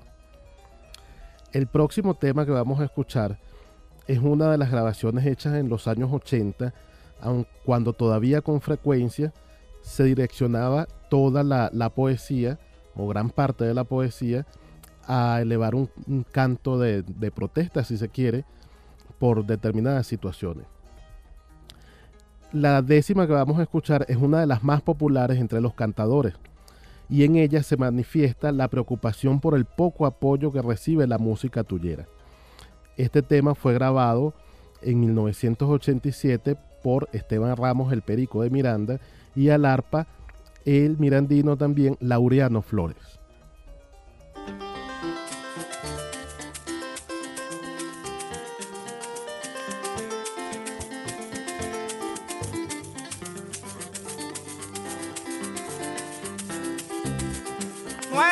El 1.54 1.66
próximo 1.66 2.14
tema 2.14 2.46
que 2.46 2.52
vamos 2.52 2.80
a 2.80 2.86
escuchar 2.86 3.40
es 4.08 4.20
una 4.20 4.52
de 4.52 4.58
las 4.58 4.72
grabaciones 4.72 5.26
hechas 5.26 5.56
en 5.56 5.70
los 5.70 5.88
años 5.88 6.10
80, 6.12 6.74
aun 7.22 7.46
cuando 7.66 7.94
todavía 7.94 8.42
con 8.42 8.62
frecuencia 8.62 9.34
se 9.82 10.04
direccionaba 10.04 10.88
toda 11.10 11.44
la, 11.44 11.90
poesía, 11.90 12.60
o 12.96 13.08
gran 13.08 13.30
parte 13.30 13.66
de 13.66 13.74
la 13.74 13.84
poesía, 13.84 14.46
a 15.08 15.40
elevar 15.42 15.76
un, 15.76 15.90
un 16.08 16.24
canto 16.24 16.80
de, 16.80 17.02
de 17.04 17.32
protesta, 17.32 17.84
si 17.84 17.98
se 17.98 18.10
quiere, 18.10 18.46
por 19.20 19.46
determinadas 19.46 20.08
situaciones. 20.08 20.66
La 22.54 22.82
décima 22.82 23.28
que 23.28 23.34
vamos 23.34 23.60
a 23.60 23.64
escuchar 23.64 24.06
es 24.10 24.18
una 24.18 24.42
de 24.42 24.48
las 24.48 24.64
más 24.64 24.82
populares 24.82 25.40
entre 25.40 25.62
los 25.62 25.74
cantadores 25.74 26.34
y 27.12 27.26
en 27.26 27.36
ella 27.36 27.62
se 27.62 27.76
manifiesta 27.76 28.54
la 28.54 28.70
preocupación 28.70 29.42
por 29.42 29.56
el 29.56 29.66
poco 29.66 30.06
apoyo 30.06 30.52
que 30.52 30.62
recibe 30.62 31.06
la 31.08 31.18
música 31.18 31.64
tuyera. 31.64 32.08
Este 32.98 33.22
tema 33.22 33.56
fue 33.56 33.74
grabado 33.74 34.34
en 34.82 35.00
1987 35.00 36.56
por 36.84 37.10
Esteban 37.14 37.56
Ramos 37.56 37.94
el 37.94 38.02
Perico 38.02 38.42
de 38.42 38.50
Miranda 38.50 39.00
y 39.36 39.50
al 39.50 39.66
arpa 39.66 40.08
el 40.66 40.98
mirandino 40.98 41.58
también 41.58 41.98
Laureano 42.00 42.62
Flores. 42.62 43.22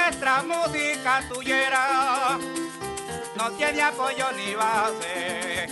esta 0.10 0.44
música 0.44 1.24
tuyera 1.30 2.38
no 3.40 3.50
tiene 3.52 3.82
apoyo 3.82 4.26
ni 4.34 4.54
base, 4.54 5.68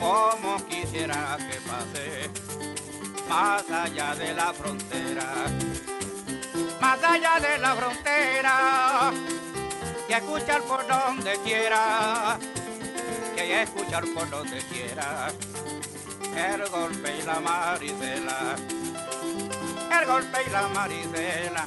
como 0.00 0.56
quisiera 0.66 1.36
que 1.36 1.60
pase, 1.68 2.30
más 3.28 3.70
allá 3.70 4.14
de 4.14 4.32
la 4.32 4.54
frontera, 4.54 5.26
más 6.80 7.04
allá 7.04 7.38
de 7.40 7.58
la 7.58 7.74
frontera, 7.74 9.12
que 10.08 10.14
escuchar 10.14 10.62
por 10.62 10.86
donde 10.86 11.38
quiera, 11.44 12.38
que 13.36 13.62
escuchar 13.62 14.04
por 14.14 14.30
donde 14.30 14.58
quiera, 14.72 15.28
el 16.34 16.68
golpe 16.70 17.18
y 17.18 17.22
la 17.22 17.38
maricela, 17.38 18.56
el 20.00 20.06
golpe 20.06 20.38
y 20.46 20.50
la 20.50 20.68
maricela 20.68 21.66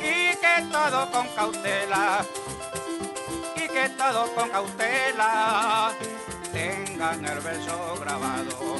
y 0.00 0.36
que 0.36 0.62
todo 0.70 1.10
con 1.10 1.26
cautela, 1.34 2.24
que 3.74 3.88
todo 3.88 4.32
con 4.36 4.48
cautela, 4.50 5.90
tengan 6.52 7.24
el 7.24 7.40
verso 7.40 7.96
grabado, 8.00 8.76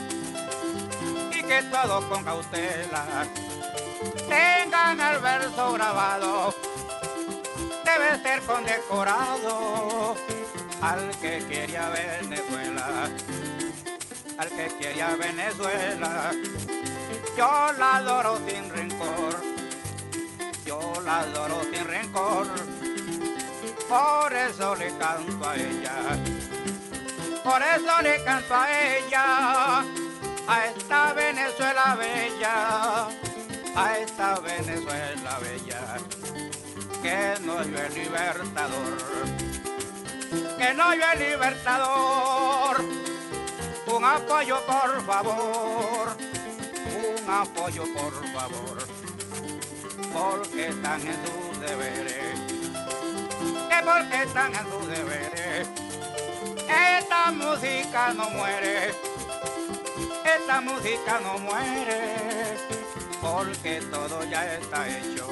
y 1.33 1.43
que 1.43 1.63
todo 1.65 2.09
con 2.09 2.23
cautela, 2.23 3.27
tengan 4.29 5.01
el 5.01 5.19
verso 5.19 5.73
grabado, 5.73 6.55
debe 7.85 8.23
ser 8.23 8.41
condecorado 8.43 10.15
al 10.81 11.11
que 11.21 11.45
quería 11.49 11.89
Venezuela, 11.89 13.09
al 14.39 14.49
que 14.49 14.67
quería 14.79 15.17
Venezuela, 15.17 16.31
yo 17.37 17.73
la 17.79 17.97
adoro 17.97 18.39
sin 18.47 18.71
rencor. 18.71 19.55
Yo 20.65 20.81
la 21.05 21.21
adoro 21.21 21.61
sin 21.71 21.85
rencor, 21.85 22.47
por 23.89 24.33
eso 24.33 24.75
le 24.77 24.97
canto 24.99 25.49
a 25.49 25.57
ella, 25.57 25.95
por 27.43 27.63
eso 27.63 28.03
le 28.03 28.25
canto 28.25 28.55
a 28.55 28.97
ella, 28.97 29.85
a 30.47 30.67
esta 30.67 31.13
Venezuela 31.13 31.97
bella, 31.97 33.09
a 33.77 33.99
esta 33.99 34.41
Venezuela 34.41 35.39
bella, 35.41 35.97
que 37.03 37.35
no 37.45 37.63
yo 37.63 37.79
el 37.79 37.95
libertador, 37.95 38.99
que 40.59 40.75
no 40.75 40.95
yo 40.95 41.03
el 41.13 41.19
libertador, 41.19 42.85
un 43.87 44.05
apoyo 44.05 44.61
por 44.67 45.05
favor, 45.05 46.17
un 46.87 47.31
apoyo 47.31 47.85
por 47.95 48.13
favor. 48.33 48.79
Porque 50.13 50.69
están 50.69 51.01
en 51.01 51.17
sus 51.27 51.61
deberes, 51.61 52.39
que 53.75 53.85
porque 53.85 54.23
están 54.23 54.55
en 54.55 54.71
sus 54.71 54.87
deberes. 54.89 55.69
Esta 56.69 57.31
música 57.33 58.13
no 58.15 58.31
muere, 58.31 58.95
esta 60.25 60.61
música 60.61 61.21
no 61.21 61.39
muere, 61.39 62.57
porque 63.21 63.81
todo 63.91 64.25
ya 64.25 64.55
está 64.55 64.89
hecho. 64.89 65.27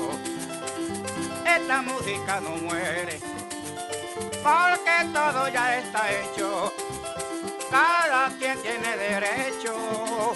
Esta 1.45 1.83
música 1.83 2.41
no 2.41 2.57
muere, 2.57 3.21
porque 4.43 5.13
todo 5.13 5.49
ya 5.49 5.79
está 5.79 6.11
hecho. 6.11 6.73
Cada 7.71 8.29
quien 8.39 8.59
tiene 8.61 8.97
derecho 8.97 10.35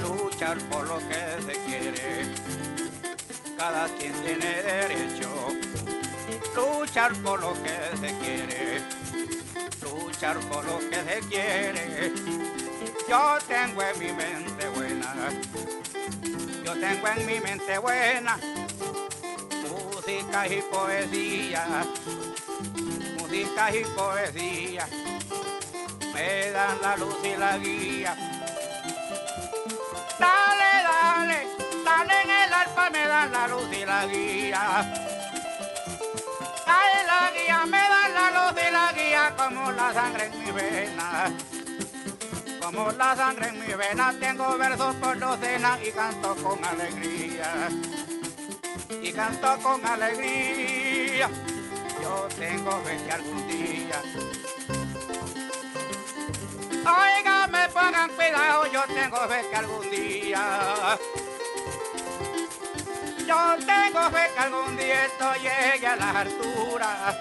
luchar 0.00 0.58
por 0.70 0.86
lo 0.86 0.98
que 0.98 1.42
se 1.46 1.52
quiere 1.64 2.24
cada 3.56 3.86
quien 3.96 4.12
tiene 4.22 4.62
derecho 4.62 5.53
luchar 6.54 7.12
por 7.22 7.40
lo 7.40 7.52
que 7.62 7.96
se 8.00 8.18
quiere, 8.18 8.82
luchar 9.82 10.38
por 10.40 10.64
lo 10.64 10.78
que 10.78 10.96
se 10.96 11.20
quiere. 11.28 12.12
Yo 13.08 13.38
tengo 13.46 13.82
en 13.82 13.98
mi 13.98 14.12
mente 14.12 14.68
buena, 14.68 15.14
yo 16.64 16.72
tengo 16.74 17.08
en 17.08 17.26
mi 17.26 17.40
mente 17.40 17.78
buena 17.78 18.38
música 19.68 20.46
y 20.46 20.62
poesía, 20.62 21.84
música 23.18 23.74
y 23.74 23.84
poesía, 23.84 24.88
me 26.12 26.50
dan 26.50 26.78
la 26.82 26.96
luz 26.96 27.16
y 27.24 27.36
la 27.36 27.58
guía. 27.58 28.16
Dale, 30.18 30.82
dale 30.84 31.64
Dale 31.84 32.22
en 32.22 32.30
el 32.30 32.52
alfa 32.52 32.90
me 32.90 33.06
dan 33.06 33.32
la 33.32 33.48
luz 33.48 33.68
y 33.72 33.84
la 33.84 34.06
guía. 34.06 35.13
La 37.20 37.30
guía 37.30 37.66
me 37.66 37.78
dan 37.78 38.14
la 38.14 38.30
luz 38.30 38.60
y 38.68 38.72
la 38.72 38.92
guía 38.92 39.34
como 39.36 39.72
la 39.72 39.92
sangre 39.92 40.26
en 40.26 40.44
mi 40.44 40.50
vena. 40.50 41.32
Como 42.60 42.90
la 42.92 43.16
sangre 43.16 43.48
en 43.48 43.60
mi 43.60 43.72
vena 43.74 44.14
tengo 44.18 44.58
versos 44.58 44.94
por 44.96 45.18
docena 45.18 45.78
y 45.82 45.90
canto 45.92 46.34
con 46.36 46.64
alegría. 46.64 47.68
Y 49.02 49.12
canto 49.12 49.58
con 49.62 49.86
alegría. 49.86 51.28
Yo 52.02 52.28
tengo 52.38 52.72
fe 52.82 52.98
que 53.06 53.12
algún 53.12 53.48
día 53.48 54.02
Oiga, 56.84 57.46
me 57.46 57.66
pongan 57.70 58.10
cuidado, 58.10 58.66
yo 58.66 58.82
tengo 58.82 59.16
fe 59.26 59.42
que 59.48 59.56
algún 59.56 59.90
día 59.90 60.98
yo 63.26 63.56
tengo 63.58 64.10
fe 64.10 64.30
que 64.34 64.40
algún 64.40 64.76
día 64.76 65.04
esto 65.06 65.32
llegue 65.34 65.86
a 65.86 65.96
las 65.96 66.16
alturas, 66.16 67.16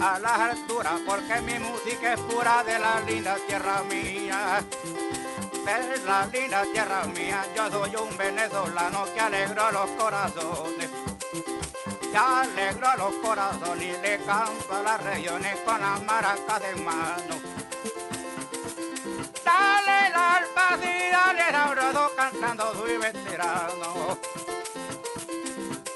a 0.00 0.18
las 0.18 0.38
alturas, 0.38 1.00
porque 1.06 1.40
mi 1.42 1.58
música 1.58 2.14
es 2.14 2.20
pura 2.20 2.62
de 2.64 2.78
la 2.78 3.00
linda 3.00 3.36
tierra 3.46 3.82
mía, 3.84 4.62
de 5.64 6.04
la 6.04 6.26
linda 6.26 6.62
tierra 6.72 7.04
mía. 7.04 7.44
Yo 7.56 7.70
soy 7.70 7.96
un 7.96 8.16
venezolano 8.16 9.04
que 9.14 9.20
alegró 9.20 9.70
los 9.70 9.90
corazones, 9.90 10.90
que 12.10 12.16
alegró 12.16 12.96
los 12.96 13.14
corazones 13.16 13.98
y 13.98 14.02
le 14.02 14.18
canto 14.24 14.74
a 14.74 14.82
las 14.82 15.02
regiones 15.02 15.56
con 15.64 15.80
las 15.80 16.02
maracas 16.02 16.60
de 16.60 16.76
mano 16.76 17.47
cantando 22.30 22.74
soy 22.74 22.96
veterano. 22.98 24.18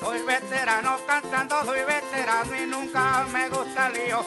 Soy 0.01 0.23
veterano 0.23 0.99
cantando, 1.07 1.64
soy 1.64 1.81
veterano 1.81 2.57
y 2.57 2.66
nunca 2.66 3.27
me 3.33 3.49
gusta 3.49 3.89
el 3.89 3.93
lío. 3.93 4.25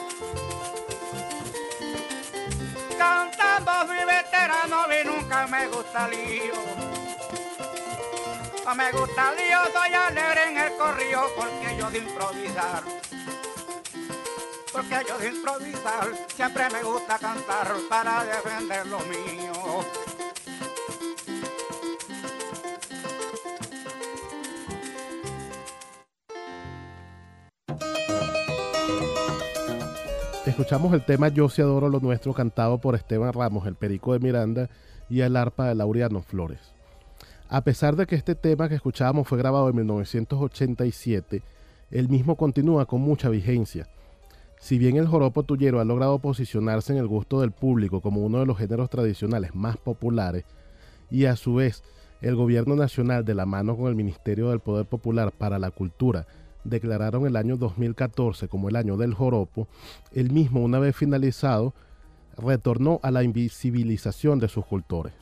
Cantando 2.96 3.72
soy 3.86 4.04
veterano 4.04 4.86
y 4.92 5.06
nunca 5.06 5.46
me 5.46 5.68
gusta 5.68 6.06
el 6.06 6.10
lío. 6.10 6.54
No 8.64 8.74
me 8.74 8.92
gusta 8.92 9.30
el 9.30 9.36
lío, 9.36 9.58
soy 9.72 9.94
alegre 9.94 10.48
en 10.48 10.56
el 10.58 10.76
corrido 10.76 11.30
porque 11.36 11.76
yo 11.78 11.90
de 11.90 11.98
improvisar 11.98 12.82
porque 14.72 15.02
yo 15.08 15.16
de 15.16 15.28
improvisar 15.28 16.12
siempre 16.34 16.68
me 16.68 16.82
gusta 16.82 17.18
cantar 17.18 17.74
para 17.88 18.24
defender 18.24 18.86
lo 18.88 18.98
mío. 19.00 19.86
Escuchamos 30.56 30.94
el 30.94 31.04
tema 31.04 31.28
Yo 31.28 31.50
sí 31.50 31.60
adoro 31.60 31.90
lo 31.90 32.00
nuestro 32.00 32.32
cantado 32.32 32.78
por 32.78 32.94
Esteban 32.94 33.34
Ramos, 33.34 33.66
el 33.66 33.74
Perico 33.74 34.14
de 34.14 34.20
Miranda 34.20 34.70
y 35.10 35.20
el 35.20 35.36
arpa 35.36 35.68
de 35.68 35.74
Laureano 35.74 36.22
Flores. 36.22 36.72
A 37.50 37.60
pesar 37.60 37.94
de 37.94 38.06
que 38.06 38.14
este 38.14 38.34
tema 38.34 38.66
que 38.66 38.74
escuchábamos 38.74 39.28
fue 39.28 39.36
grabado 39.36 39.68
en 39.68 39.76
1987, 39.76 41.42
el 41.90 42.08
mismo 42.08 42.36
continúa 42.36 42.86
con 42.86 43.02
mucha 43.02 43.28
vigencia 43.28 43.86
si 44.58 44.78
bien 44.78 44.96
el 44.96 45.06
joropo 45.06 45.42
tuyero 45.42 45.78
ha 45.78 45.84
logrado 45.84 46.18
posicionarse 46.20 46.94
en 46.94 46.98
el 46.98 47.06
gusto 47.06 47.42
del 47.42 47.52
público 47.52 48.00
como 48.00 48.22
uno 48.22 48.38
de 48.38 48.46
los 48.46 48.56
géneros 48.56 48.88
tradicionales 48.88 49.54
más 49.54 49.76
populares, 49.76 50.44
y 51.10 51.26
a 51.26 51.36
su 51.36 51.56
vez 51.56 51.84
el 52.22 52.34
gobierno 52.34 52.74
nacional 52.76 53.26
de 53.26 53.34
la 53.34 53.44
mano 53.44 53.76
con 53.76 53.88
el 53.88 53.94
Ministerio 53.94 54.48
del 54.48 54.60
Poder 54.60 54.86
Popular 54.86 55.32
para 55.32 55.58
la 55.58 55.70
Cultura 55.70 56.26
declararon 56.68 57.26
el 57.26 57.36
año 57.36 57.56
2014 57.56 58.48
como 58.48 58.68
el 58.68 58.76
año 58.76 58.96
del 58.96 59.14
joropo, 59.14 59.68
el 60.12 60.30
mismo 60.30 60.60
una 60.62 60.78
vez 60.78 60.94
finalizado 60.94 61.74
retornó 62.36 63.00
a 63.02 63.10
la 63.10 63.22
invisibilización 63.22 64.38
de 64.38 64.48
sus 64.48 64.66
cultores. 64.66 65.12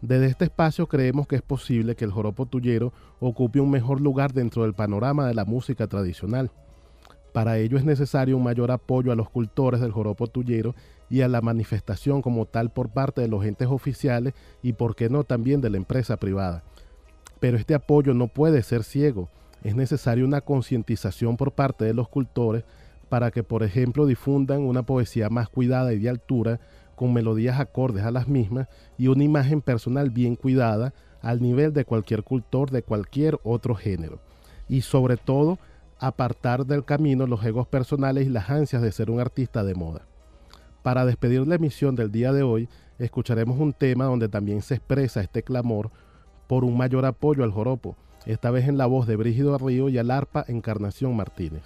Desde 0.00 0.26
este 0.26 0.44
espacio 0.44 0.86
creemos 0.86 1.26
que 1.26 1.36
es 1.36 1.42
posible 1.42 1.96
que 1.96 2.04
el 2.04 2.12
joropo 2.12 2.46
tuyero 2.46 2.92
ocupe 3.18 3.60
un 3.60 3.70
mejor 3.70 4.00
lugar 4.00 4.32
dentro 4.32 4.62
del 4.62 4.74
panorama 4.74 5.26
de 5.26 5.34
la 5.34 5.44
música 5.44 5.86
tradicional 5.86 6.50
para 7.36 7.58
ello 7.58 7.76
es 7.76 7.84
necesario 7.84 8.38
un 8.38 8.44
mayor 8.44 8.70
apoyo 8.70 9.12
a 9.12 9.14
los 9.14 9.28
cultores 9.28 9.82
del 9.82 9.92
joropo 9.92 10.26
tuyero 10.26 10.74
y 11.10 11.20
a 11.20 11.28
la 11.28 11.42
manifestación 11.42 12.22
como 12.22 12.46
tal 12.46 12.70
por 12.70 12.88
parte 12.88 13.20
de 13.20 13.28
los 13.28 13.44
entes 13.44 13.68
oficiales 13.68 14.32
y, 14.62 14.72
por 14.72 14.96
qué 14.96 15.10
no, 15.10 15.22
también 15.22 15.60
de 15.60 15.68
la 15.68 15.76
empresa 15.76 16.16
privada. 16.16 16.64
Pero 17.38 17.58
este 17.58 17.74
apoyo 17.74 18.14
no 18.14 18.28
puede 18.28 18.62
ser 18.62 18.84
ciego. 18.84 19.28
Es 19.66 19.74
necesaria 19.74 20.24
una 20.24 20.42
concientización 20.42 21.36
por 21.36 21.50
parte 21.50 21.84
de 21.84 21.92
los 21.92 22.08
cultores 22.08 22.62
para 23.08 23.32
que, 23.32 23.42
por 23.42 23.64
ejemplo, 23.64 24.06
difundan 24.06 24.60
una 24.60 24.86
poesía 24.86 25.28
más 25.28 25.48
cuidada 25.48 25.92
y 25.92 25.98
de 25.98 26.08
altura, 26.08 26.60
con 26.94 27.12
melodías 27.12 27.58
acordes 27.58 28.04
a 28.04 28.12
las 28.12 28.28
mismas 28.28 28.68
y 28.96 29.08
una 29.08 29.24
imagen 29.24 29.60
personal 29.60 30.10
bien 30.10 30.36
cuidada 30.36 30.94
al 31.20 31.42
nivel 31.42 31.72
de 31.72 31.84
cualquier 31.84 32.22
cultor 32.22 32.70
de 32.70 32.84
cualquier 32.84 33.40
otro 33.42 33.74
género. 33.74 34.20
Y 34.68 34.82
sobre 34.82 35.16
todo, 35.16 35.58
apartar 35.98 36.64
del 36.64 36.84
camino 36.84 37.26
los 37.26 37.44
egos 37.44 37.66
personales 37.66 38.24
y 38.24 38.30
las 38.30 38.48
ansias 38.48 38.82
de 38.82 38.92
ser 38.92 39.10
un 39.10 39.18
artista 39.18 39.64
de 39.64 39.74
moda. 39.74 40.02
Para 40.84 41.04
despedir 41.04 41.44
la 41.44 41.56
emisión 41.56 41.96
del 41.96 42.12
día 42.12 42.32
de 42.32 42.44
hoy, 42.44 42.68
escucharemos 43.00 43.58
un 43.58 43.72
tema 43.72 44.04
donde 44.04 44.28
también 44.28 44.62
se 44.62 44.76
expresa 44.76 45.22
este 45.22 45.42
clamor 45.42 45.90
por 46.46 46.62
un 46.62 46.76
mayor 46.76 47.04
apoyo 47.04 47.42
al 47.42 47.50
joropo, 47.50 47.96
esta 48.26 48.50
vez 48.50 48.68
en 48.68 48.76
la 48.76 48.86
voz 48.86 49.06
de 49.06 49.16
Brígido 49.16 49.56
Río 49.56 49.88
y 49.88 49.98
al 49.98 50.10
arpa 50.10 50.44
Encarnación 50.48 51.16
Martínez. 51.16 51.62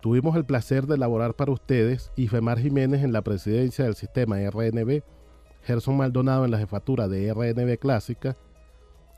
Tuvimos 0.00 0.36
el 0.36 0.44
placer 0.44 0.86
de 0.86 0.96
elaborar 0.96 1.34
para 1.34 1.52
ustedes 1.52 2.12
Ifemar 2.16 2.58
Jiménez 2.58 3.02
en 3.02 3.12
la 3.12 3.22
presidencia 3.22 3.84
del 3.84 3.94
sistema 3.94 4.36
RNB, 4.38 5.02
Gerson 5.62 5.96
Maldonado 5.96 6.44
en 6.44 6.50
la 6.50 6.58
jefatura 6.58 7.08
de 7.08 7.32
RNB 7.32 7.78
Clásica, 7.78 8.36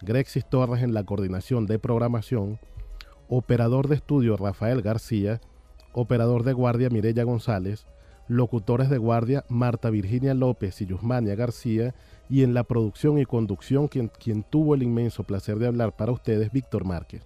Grexis 0.03 0.49
Torres 0.49 0.83
en 0.83 0.95
la 0.95 1.05
coordinación 1.05 1.67
de 1.67 1.79
programación, 1.79 2.61
operador 3.29 3.89
de 3.89 3.97
estudio 3.97 4.37
Rafael 4.37 4.83
García, 4.83 5.41
operador 5.93 6.45
de 6.45 6.53
guardia 6.53 6.91
Mirella 6.91 7.25
González, 7.25 7.87
locutores 8.29 8.91
de 8.91 8.99
guardia 8.99 9.45
Marta 9.49 9.91
Virginia 9.91 10.35
López 10.35 10.81
y 10.83 10.87
Yusmania 10.87 11.35
García, 11.35 11.95
y 12.29 12.43
en 12.43 12.55
la 12.55 12.65
producción 12.65 13.19
y 13.19 13.25
conducción 13.25 13.89
quien, 13.89 14.09
quien 14.09 14.43
tuvo 14.43 14.75
el 14.75 14.83
inmenso 14.83 15.25
placer 15.25 15.59
de 15.59 15.67
hablar 15.67 15.97
para 15.97 16.13
ustedes, 16.13 16.53
Víctor 16.53 16.85
Márquez. 16.85 17.23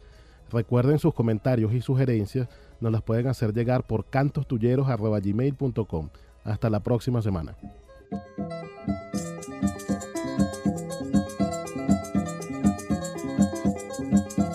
Recuerden 0.50 0.98
sus 0.98 1.14
comentarios 1.14 1.72
y 1.74 1.80
sugerencias, 1.80 2.48
nos 2.80 2.92
las 2.92 3.02
pueden 3.02 3.26
hacer 3.26 3.52
llegar 3.52 3.86
por 3.86 4.06
cantostulleros.com. 4.06 6.08
Hasta 6.44 6.70
la 6.70 6.80
próxima 6.80 7.20
semana. 7.20 7.54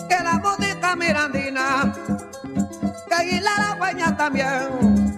Que 0.08 0.24
la 0.24 0.40
música 0.42 0.96
mirandina, 0.96 1.94
que 3.08 3.40
la 3.40 4.16
también, 4.16 5.14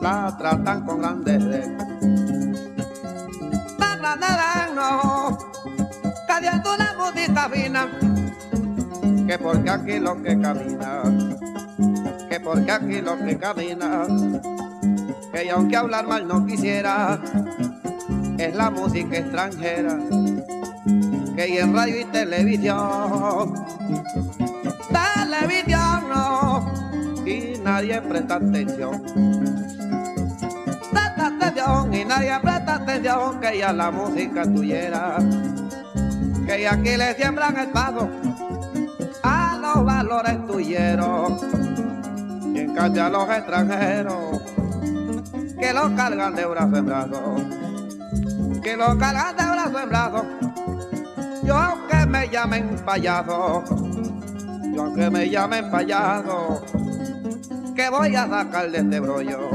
la 0.00 0.36
tratan 0.36 0.84
con 0.84 1.00
grandeza 1.00 1.91
que 9.26 9.38
porque 9.38 9.70
aquí 9.70 9.98
lo 9.98 10.22
que 10.22 10.40
camina, 10.40 11.02
que 12.28 12.38
porque 12.38 12.70
aquí 12.70 13.00
lo 13.00 13.18
que 13.18 13.36
camina, 13.36 14.06
que 15.32 15.50
aunque 15.50 15.76
hablar 15.76 16.06
mal 16.06 16.28
no 16.28 16.46
quisiera, 16.46 17.18
es 18.38 18.54
la 18.54 18.70
música 18.70 19.18
extranjera, 19.18 19.98
que 21.34 21.58
en 21.58 21.74
radio 21.74 22.00
y 22.00 22.04
televisión, 22.04 23.54
televisión 24.92 26.08
no, 26.08 26.72
y 27.26 27.58
nadie 27.58 28.00
presta 28.02 28.36
atención. 28.36 29.02
Y 31.92 32.04
nadie 32.04 32.32
presta 32.40 32.74
atención 32.76 33.40
que 33.40 33.58
ya 33.58 33.72
la 33.72 33.90
música 33.90 34.42
tuyera, 34.42 35.18
que 36.46 36.68
aquí 36.68 36.96
le 36.96 37.14
siembran 37.14 37.56
el 37.56 37.68
paso 37.68 38.08
a 39.22 39.58
los 39.60 39.84
valores 39.84 40.46
tuyeros 40.46 41.42
y 42.54 42.58
en 42.58 42.78
a 42.78 43.08
los 43.08 43.28
extranjeros 43.30 44.42
que 45.58 45.72
lo 45.72 45.94
cargan 45.94 46.34
de 46.34 46.44
brazo 46.44 46.76
en 46.76 46.86
brazo, 46.86 47.36
que 48.62 48.76
lo 48.76 48.98
cargan 48.98 49.36
de 49.36 49.44
brazo 49.44 49.78
en 49.78 49.88
brazo. 49.88 50.24
Yo 51.44 51.56
aunque 51.56 52.06
me 52.06 52.28
llamen 52.28 52.76
payaso, 52.84 53.64
yo 54.74 54.82
aunque 54.82 55.10
me 55.10 55.30
llamen 55.30 55.70
payaso, 55.70 56.64
que 57.74 57.88
voy 57.88 58.14
a 58.16 58.28
sacar 58.28 58.70
de 58.70 58.78
este 58.78 59.00
brollo 59.00 59.50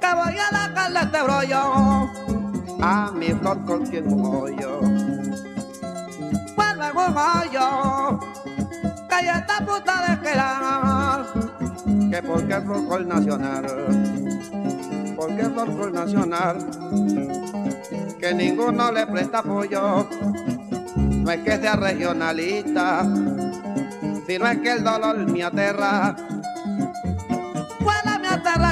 que 0.00 0.14
voy 0.14 0.38
a 0.38 0.50
sacarle 0.50 1.00
este 1.00 1.22
brollo 1.22 1.89
a 2.82 3.10
mi 3.12 3.28
flor 3.28 3.64
con 3.64 3.86
quien 3.86 4.06
hoyo. 4.24 4.80
Vuelve 6.56 6.92
un 6.92 7.16
hoyo, 7.16 8.20
que 9.08 9.24
ya 9.24 9.38
está 9.38 9.64
puta 9.64 10.06
de 10.08 10.20
quedar, 10.20 11.26
que 12.10 12.22
porque 12.22 12.54
es 12.54 12.64
folclor 12.64 13.06
nacional, 13.06 13.66
porque 15.16 15.42
es 15.42 15.48
folclor 15.48 15.92
nacional, 15.92 16.56
que 18.18 18.34
ninguno 18.34 18.92
le 18.92 19.06
presta 19.06 19.38
apoyo, 19.38 20.08
no 20.96 21.30
es 21.30 21.40
que 21.40 21.58
sea 21.58 21.76
regionalista, 21.76 23.04
sino 24.26 24.46
es 24.46 24.58
que 24.58 24.72
el 24.72 24.84
dolor 24.84 25.18
me 25.30 25.44
aterra. 25.44 26.16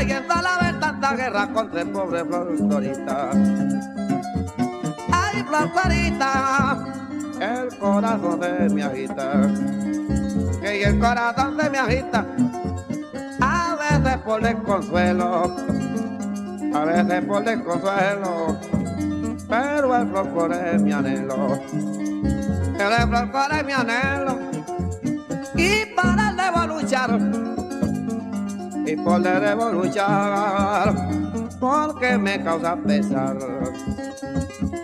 Y 0.00 0.12
en 0.12 0.28
la 0.28 0.58
ver 0.62 0.78
tanta 0.78 1.16
guerra 1.16 1.48
contra 1.52 1.82
el 1.82 1.88
pobre 1.90 2.24
Flor 2.24 2.84
Florita, 5.48 6.84
el 7.40 7.78
corazón 7.78 8.40
de 8.40 8.68
mi 8.68 8.82
agita, 8.82 9.50
que 10.60 10.82
el 10.84 10.98
corazón 10.98 11.56
de 11.56 11.70
mi 11.70 11.78
agita, 11.78 12.26
a 13.40 13.76
veces 13.76 14.18
por 14.18 14.42
desconsuelo, 14.42 15.56
a 16.74 16.84
veces 16.84 17.24
por 17.24 17.44
desconsuelo, 17.44 18.58
pero 19.48 19.96
el 19.96 20.08
flor 20.08 20.52
es 20.52 20.82
mi 20.82 20.92
anhelo, 20.92 21.58
el 22.78 23.08
flor 23.08 23.52
es 23.58 23.64
mi 23.64 23.72
anhelo, 23.72 24.38
y 25.54 25.86
para 25.96 26.30
el 26.30 26.36
debo 26.36 26.66
luchar 26.66 27.18
y 28.86 28.96
por 28.96 29.20
le 29.20 29.40
debo 29.40 29.70
luchar 29.70 30.94
porque 31.60 32.16
me 32.16 32.42
causa 32.42 32.76
pesar 32.76 33.36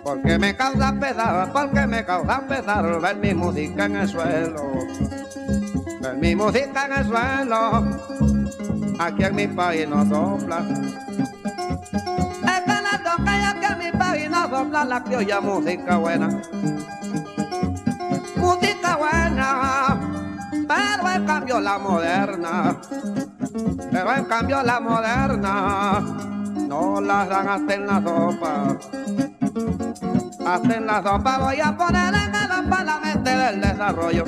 porque 0.05 0.39
me 0.39 0.55
causa 0.55 0.95
pesar 1.01 1.53
porque 1.53 1.87
me 1.87 2.05
causa 2.05 2.47
pesar 2.47 3.01
ver 3.01 3.17
mi 3.17 3.35
música 3.35 3.87
en 3.87 3.97
el 3.97 4.09
suelo. 4.09 4.73
Ver 6.01 6.17
mi 6.19 6.37
música 6.37 6.87
en 6.87 6.93
el 6.93 7.07
suelo. 7.07 7.85
Aquí 8.99 9.25
en 9.25 9.35
mi 9.35 9.49
país 9.49 9.89
no 9.89 10.05
sopla. 10.05 10.59
Es 12.45 12.61
que 12.61 12.83
la 12.83 12.99
toca 13.03 13.39
y 13.39 13.45
aquí 13.45 13.67
en 13.73 13.79
mi 13.79 13.99
país 13.99 14.31
no 14.31 14.49
sopla 14.49 14.85
la 14.85 15.03
criolla 15.03 15.41
música 15.41 15.97
buena. 15.97 16.29
Música 18.37 18.97
buena 18.97 20.15
pero 20.67 21.11
en 21.11 21.27
cambio 21.27 21.61
la 21.61 21.79
moderna. 21.79 22.77
Pero 23.91 24.15
en 24.15 24.25
cambio 24.25 24.63
la 24.63 24.81
moderna 24.81 26.01
no 26.69 27.01
la 27.01 27.27
dan 27.27 27.49
hasta 27.49 27.75
en 27.75 27.87
la 27.87 28.03
sopa. 28.03 28.79
Hasta 30.47 30.77
en 30.77 30.87
la 30.87 31.03
sopa 31.03 31.39
voy 31.39 31.61
a 31.61 31.77
poner 31.77 32.15
en 32.15 32.35
el 32.35 32.69
parlamento 32.69 33.31
del 33.31 33.61
desarrollo. 33.61 34.25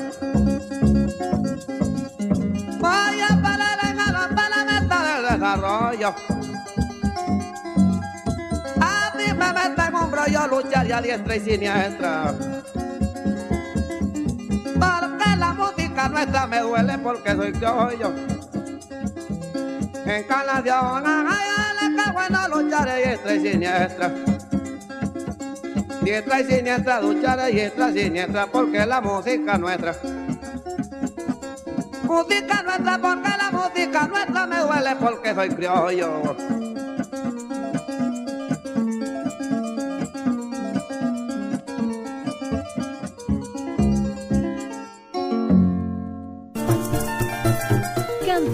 Voy 2.80 3.20
a 3.20 3.28
poner 3.28 3.78
en 3.82 4.00
el 4.00 4.34
parlamento 4.34 4.94
del 5.04 5.22
desarrollo. 5.30 6.14
A 8.80 9.12
mí 9.16 9.24
me 9.26 9.52
meten 9.52 9.94
un 9.94 10.10
brollo 10.10 10.46
luchar 10.46 10.92
a 10.92 11.02
diestra 11.02 11.36
y 11.36 11.40
siniestra. 11.40 12.34
Porque 14.74 15.36
la 15.38 15.52
música 15.52 16.08
nuestra 16.08 16.46
me 16.46 16.60
duele 16.60 16.98
porque 16.98 17.32
soy 17.32 17.52
yo 17.98 18.12
en 20.06 20.22
Canadión, 20.24 21.02
ay, 21.04 21.96
la 21.96 22.12
bueno 22.12 22.48
lucharé 22.48 23.08
diestra 23.08 23.34
y 23.34 23.40
siniestra. 23.40 24.25
Diestra 26.06 26.40
y 26.40 26.44
siniestra, 26.44 27.00
lucharé 27.00 27.50
diestra 27.50 27.90
y 27.90 27.98
siniestra, 27.98 28.46
porque 28.46 28.86
la 28.86 29.00
música 29.00 29.58
nuestra. 29.58 29.96
Música 32.04 32.62
nuestra, 32.62 32.98
porque 32.98 33.28
la 33.36 33.50
música 33.50 34.06
nuestra 34.06 34.46
me 34.46 34.58
duele, 34.60 34.96
porque 35.00 35.34
soy 35.34 35.48
criollo. 35.48 36.36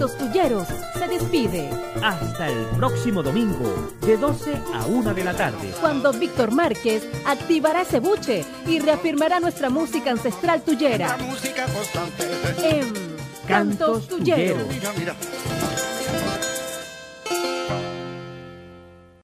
Cantos 0.03 0.17
Tulleros 0.17 0.67
se 0.67 1.07
despide. 1.07 1.69
Hasta 2.03 2.49
el 2.49 2.65
próximo 2.75 3.23
domingo, 3.23 3.73
de 4.01 4.17
12 4.17 4.53
a 4.73 4.85
1 4.85 5.13
de 5.13 5.23
la 5.23 5.33
tarde. 5.33 5.73
Cuando 5.79 6.11
Víctor 6.11 6.51
Márquez 6.51 7.07
activará 7.25 7.83
ese 7.83 8.01
buche 8.01 8.43
y 8.67 8.79
reafirmará 8.79 9.39
nuestra 9.39 9.69
música 9.69 10.11
ancestral 10.11 10.61
tullera. 10.61 11.15
música 11.19 11.65
constante. 11.67 12.25
En 12.69 12.93
Cantos 13.47 14.09
Tulleros. 14.09 14.67
Mira, 14.67 14.91
mira. 14.97 15.15